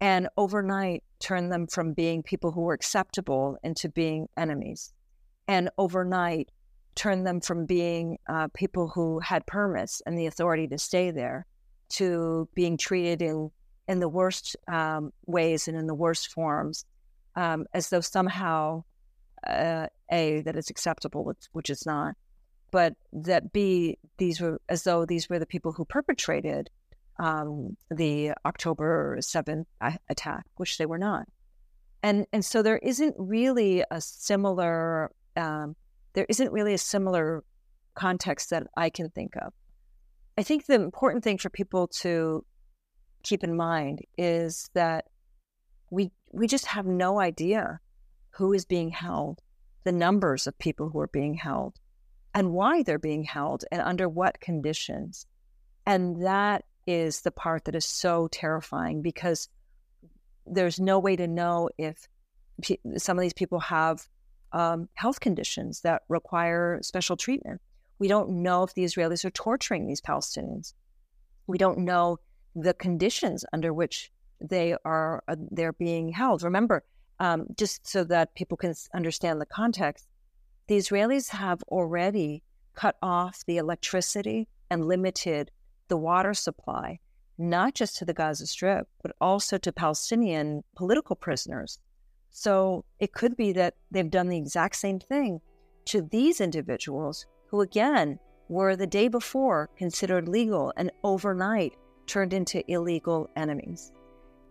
and 0.00 0.28
overnight 0.36 1.02
turn 1.20 1.48
them 1.48 1.66
from 1.66 1.92
being 1.92 2.22
people 2.22 2.52
who 2.52 2.62
were 2.62 2.74
acceptable 2.74 3.56
into 3.62 3.88
being 3.88 4.28
enemies, 4.36 4.92
and 5.48 5.70
overnight 5.78 6.50
turn 6.94 7.24
them 7.24 7.40
from 7.40 7.66
being 7.66 8.18
uh, 8.28 8.48
people 8.54 8.88
who 8.88 9.18
had 9.20 9.46
permits 9.46 10.00
and 10.06 10.18
the 10.18 10.26
authority 10.26 10.66
to 10.68 10.78
stay 10.78 11.10
there 11.10 11.46
to 11.88 12.48
being 12.54 12.76
treated 12.76 13.20
in 13.20 13.50
in 13.88 14.00
the 14.00 14.08
worst 14.08 14.56
um, 14.68 15.12
ways 15.26 15.68
and 15.68 15.76
in 15.76 15.86
the 15.86 15.94
worst 15.94 16.32
forms, 16.32 16.86
um, 17.36 17.66
as 17.74 17.90
though 17.90 18.00
somehow 18.00 18.82
uh, 19.46 19.86
a 20.10 20.40
that 20.42 20.56
it's 20.56 20.70
acceptable, 20.70 21.24
which, 21.24 21.46
which 21.52 21.70
it's 21.70 21.84
not, 21.84 22.14
but 22.74 22.96
that 23.12 23.52
b 23.52 23.96
these 24.18 24.40
were 24.40 24.60
as 24.68 24.82
though 24.82 25.06
these 25.06 25.28
were 25.28 25.38
the 25.38 25.46
people 25.46 25.70
who 25.70 25.84
perpetrated 25.84 26.70
um, 27.20 27.76
the 27.88 28.32
October 28.44 29.16
seventh 29.20 29.68
attack, 30.08 30.44
which 30.56 30.76
they 30.76 30.84
were 30.84 30.98
not, 30.98 31.28
and 32.02 32.26
and 32.32 32.44
so 32.44 32.62
there 32.62 32.78
isn't 32.78 33.14
really 33.16 33.84
a 33.92 34.00
similar 34.00 35.12
um, 35.36 35.76
there 36.14 36.26
isn't 36.28 36.50
really 36.50 36.74
a 36.74 36.78
similar 36.94 37.44
context 37.94 38.50
that 38.50 38.66
I 38.76 38.90
can 38.90 39.08
think 39.08 39.36
of. 39.36 39.52
I 40.36 40.42
think 40.42 40.66
the 40.66 40.74
important 40.74 41.22
thing 41.22 41.38
for 41.38 41.50
people 41.50 41.86
to 42.02 42.44
keep 43.22 43.44
in 43.44 43.56
mind 43.56 44.00
is 44.18 44.68
that 44.74 45.04
we 45.92 46.10
we 46.32 46.48
just 46.48 46.66
have 46.66 46.86
no 46.86 47.20
idea 47.20 47.78
who 48.30 48.52
is 48.52 48.64
being 48.64 48.90
held, 48.90 49.42
the 49.84 49.92
numbers 49.92 50.48
of 50.48 50.58
people 50.58 50.90
who 50.90 50.98
are 50.98 51.12
being 51.20 51.34
held, 51.34 51.78
and 52.34 52.52
why 52.52 52.82
they're 52.82 52.98
being 52.98 53.22
held, 53.22 53.64
and 53.70 53.80
under 53.80 54.08
what 54.08 54.40
conditions. 54.40 55.26
And 55.86 56.24
that 56.24 56.64
is 56.86 57.22
the 57.22 57.30
part 57.30 57.64
that 57.64 57.74
is 57.74 57.84
so 57.84 58.28
terrifying 58.28 59.02
because 59.02 59.48
there's 60.46 60.80
no 60.80 60.98
way 60.98 61.16
to 61.16 61.26
know 61.26 61.70
if 61.78 62.08
some 62.96 63.18
of 63.18 63.22
these 63.22 63.32
people 63.32 63.60
have 63.60 64.06
um, 64.52 64.88
health 64.94 65.20
conditions 65.20 65.80
that 65.80 66.02
require 66.08 66.80
special 66.82 67.16
treatment. 67.16 67.60
We 67.98 68.08
don't 68.08 68.42
know 68.42 68.62
if 68.62 68.74
the 68.74 68.84
Israelis 68.84 69.24
are 69.24 69.30
torturing 69.30 69.86
these 69.86 70.00
Palestinians. 70.00 70.74
We 71.46 71.58
don't 71.58 71.78
know 71.78 72.18
the 72.54 72.74
conditions 72.74 73.44
under 73.52 73.72
which 73.72 74.12
they 74.40 74.76
are 74.84 75.22
uh, 75.28 75.36
they're 75.50 75.72
being 75.72 76.10
held. 76.10 76.42
Remember, 76.42 76.84
um, 77.20 77.46
just 77.56 77.86
so 77.86 78.04
that 78.04 78.34
people 78.34 78.56
can 78.56 78.74
understand 78.94 79.40
the 79.40 79.46
context, 79.46 80.06
the 80.66 80.76
Israelis 80.76 81.28
have 81.30 81.62
already 81.64 82.42
cut 82.74 82.96
off 83.02 83.44
the 83.46 83.58
electricity 83.58 84.48
and 84.70 84.86
limited 84.86 85.50
the 85.88 85.96
water 85.96 86.34
supply, 86.34 86.98
not 87.36 87.74
just 87.74 87.96
to 87.98 88.04
the 88.04 88.14
Gaza 88.14 88.46
Strip, 88.46 88.88
but 89.02 89.14
also 89.20 89.58
to 89.58 89.72
Palestinian 89.72 90.64
political 90.74 91.16
prisoners. 91.16 91.78
So 92.30 92.84
it 92.98 93.12
could 93.12 93.36
be 93.36 93.52
that 93.52 93.74
they've 93.90 94.10
done 94.10 94.28
the 94.28 94.38
exact 94.38 94.76
same 94.76 94.98
thing 94.98 95.40
to 95.86 96.02
these 96.02 96.40
individuals 96.40 97.26
who, 97.48 97.60
again, 97.60 98.18
were 98.48 98.74
the 98.76 98.86
day 98.86 99.08
before 99.08 99.70
considered 99.76 100.28
legal 100.28 100.72
and 100.76 100.90
overnight 101.02 101.74
turned 102.06 102.32
into 102.32 102.68
illegal 102.70 103.30
enemies. 103.36 103.92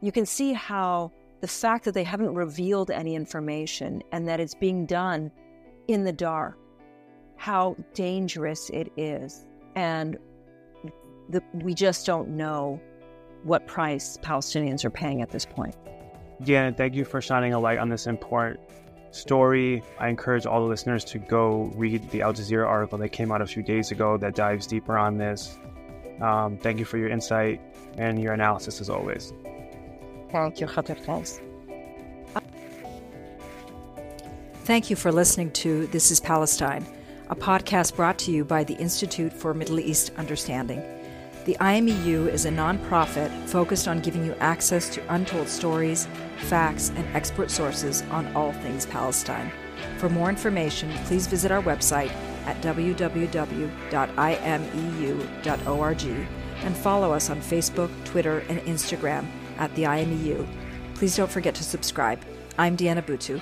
You 0.02 0.12
can 0.12 0.26
see 0.26 0.54
how 0.54 1.12
the 1.42 1.48
fact 1.48 1.86
that 1.86 1.94
they 1.94 2.04
haven't 2.04 2.36
revealed 2.36 2.90
any 2.90 3.16
information 3.16 4.02
and 4.12 4.28
that 4.28 4.40
it's 4.40 4.56
being 4.56 4.86
done 4.86 5.32
in 5.88 6.04
the 6.04 6.14
dark, 6.14 6.58
how 7.36 7.76
dangerous 7.94 8.70
it 8.70 8.92
is. 8.98 9.46
And 9.76 10.18
the, 11.30 11.42
we 11.54 11.74
just 11.74 12.06
don't 12.06 12.30
know 12.30 12.80
what 13.44 13.68
price 13.68 14.18
Palestinians 14.22 14.86
are 14.86 14.90
paying 14.90 15.22
at 15.22 15.30
this 15.30 15.46
point. 15.46 15.76
Yeah, 16.44 16.72
thank 16.72 16.94
you 16.96 17.06
for 17.06 17.22
shining 17.22 17.54
a 17.54 17.60
light 17.60 17.78
on 17.78 17.90
this 17.90 18.08
important 18.08 18.60
story. 19.12 19.84
I 20.00 20.10
encourage 20.10 20.46
all 20.46 20.62
the 20.62 20.68
listeners 20.68 21.04
to 21.06 21.20
go 21.20 21.72
read 21.76 22.10
the 22.10 22.22
Al 22.22 22.34
Jazeera 22.34 22.68
article 22.68 22.98
that 22.98 23.10
came 23.10 23.32
out 23.32 23.42
a 23.42 23.46
few 23.46 23.64
days 23.64 23.92
ago 23.92 24.18
that 24.18 24.36
dives 24.36 24.68
deeper 24.68 24.98
on 24.98 25.18
this. 25.18 25.58
Um, 26.22 26.58
thank 26.58 26.80
you 26.80 26.86
for 26.86 26.98
your 26.98 27.10
insight 27.10 27.62
and 27.98 28.22
your 28.22 28.34
analysis 28.34 28.82
as 28.82 28.90
always. 28.90 29.34
Thank 30.32 30.60
you, 30.60 30.68
Khater 30.68 31.53
Thank 34.64 34.90
you 34.90 34.96
for 34.96 35.12
listening 35.12 35.52
to 35.52 35.88
This 35.88 36.10
is 36.10 36.22
Palestine, 36.22 36.86
a 37.30 37.36
podcast 37.36 37.98
brought 37.98 38.18
to 38.20 38.32
you 38.32 38.46
by 38.46 38.64
the 38.64 38.76
Institute 38.76 39.34
for 39.34 39.54
Middle 39.54 39.78
East 39.78 40.14
Understanding. 40.16 40.82
The 41.44 41.58
IMEU 41.60 42.30
is 42.30 42.46
a 42.46 42.50
nonprofit 42.50 43.30
focused 43.50 43.90
on 43.90 44.00
giving 44.00 44.26
you 44.26 44.34
access 44.36 44.88
to 44.96 45.14
untold 45.14 45.50
stories, 45.50 46.08
facts, 46.48 46.94
and 46.96 47.06
expert 47.14 47.52
sources 47.52 48.04
on 48.04 48.34
all 48.38 48.54
things 48.54 48.86
Palestine. 48.86 49.52
For 49.98 50.08
more 50.08 50.30
information, 50.30 50.94
please 51.08 51.28
visit 51.28 51.52
our 51.52 51.62
website 51.62 52.12
at 52.46 52.62
www.imeu.org 52.62 53.08
and 56.64 56.78
follow 56.78 57.12
us 57.12 57.30
on 57.30 57.42
Facebook, 57.42 57.92
Twitter, 58.06 58.40
and 58.48 58.62
Instagram 58.62 59.26
at 59.58 59.76
the 59.76 59.84
IMEU. 59.84 60.48
Please 60.96 61.18
don't 61.18 61.30
forget 61.30 61.54
to 61.56 61.66
subscribe. 61.66 62.22
I'm 62.58 62.78
Diana 62.78 63.02
Buttu. 63.02 63.42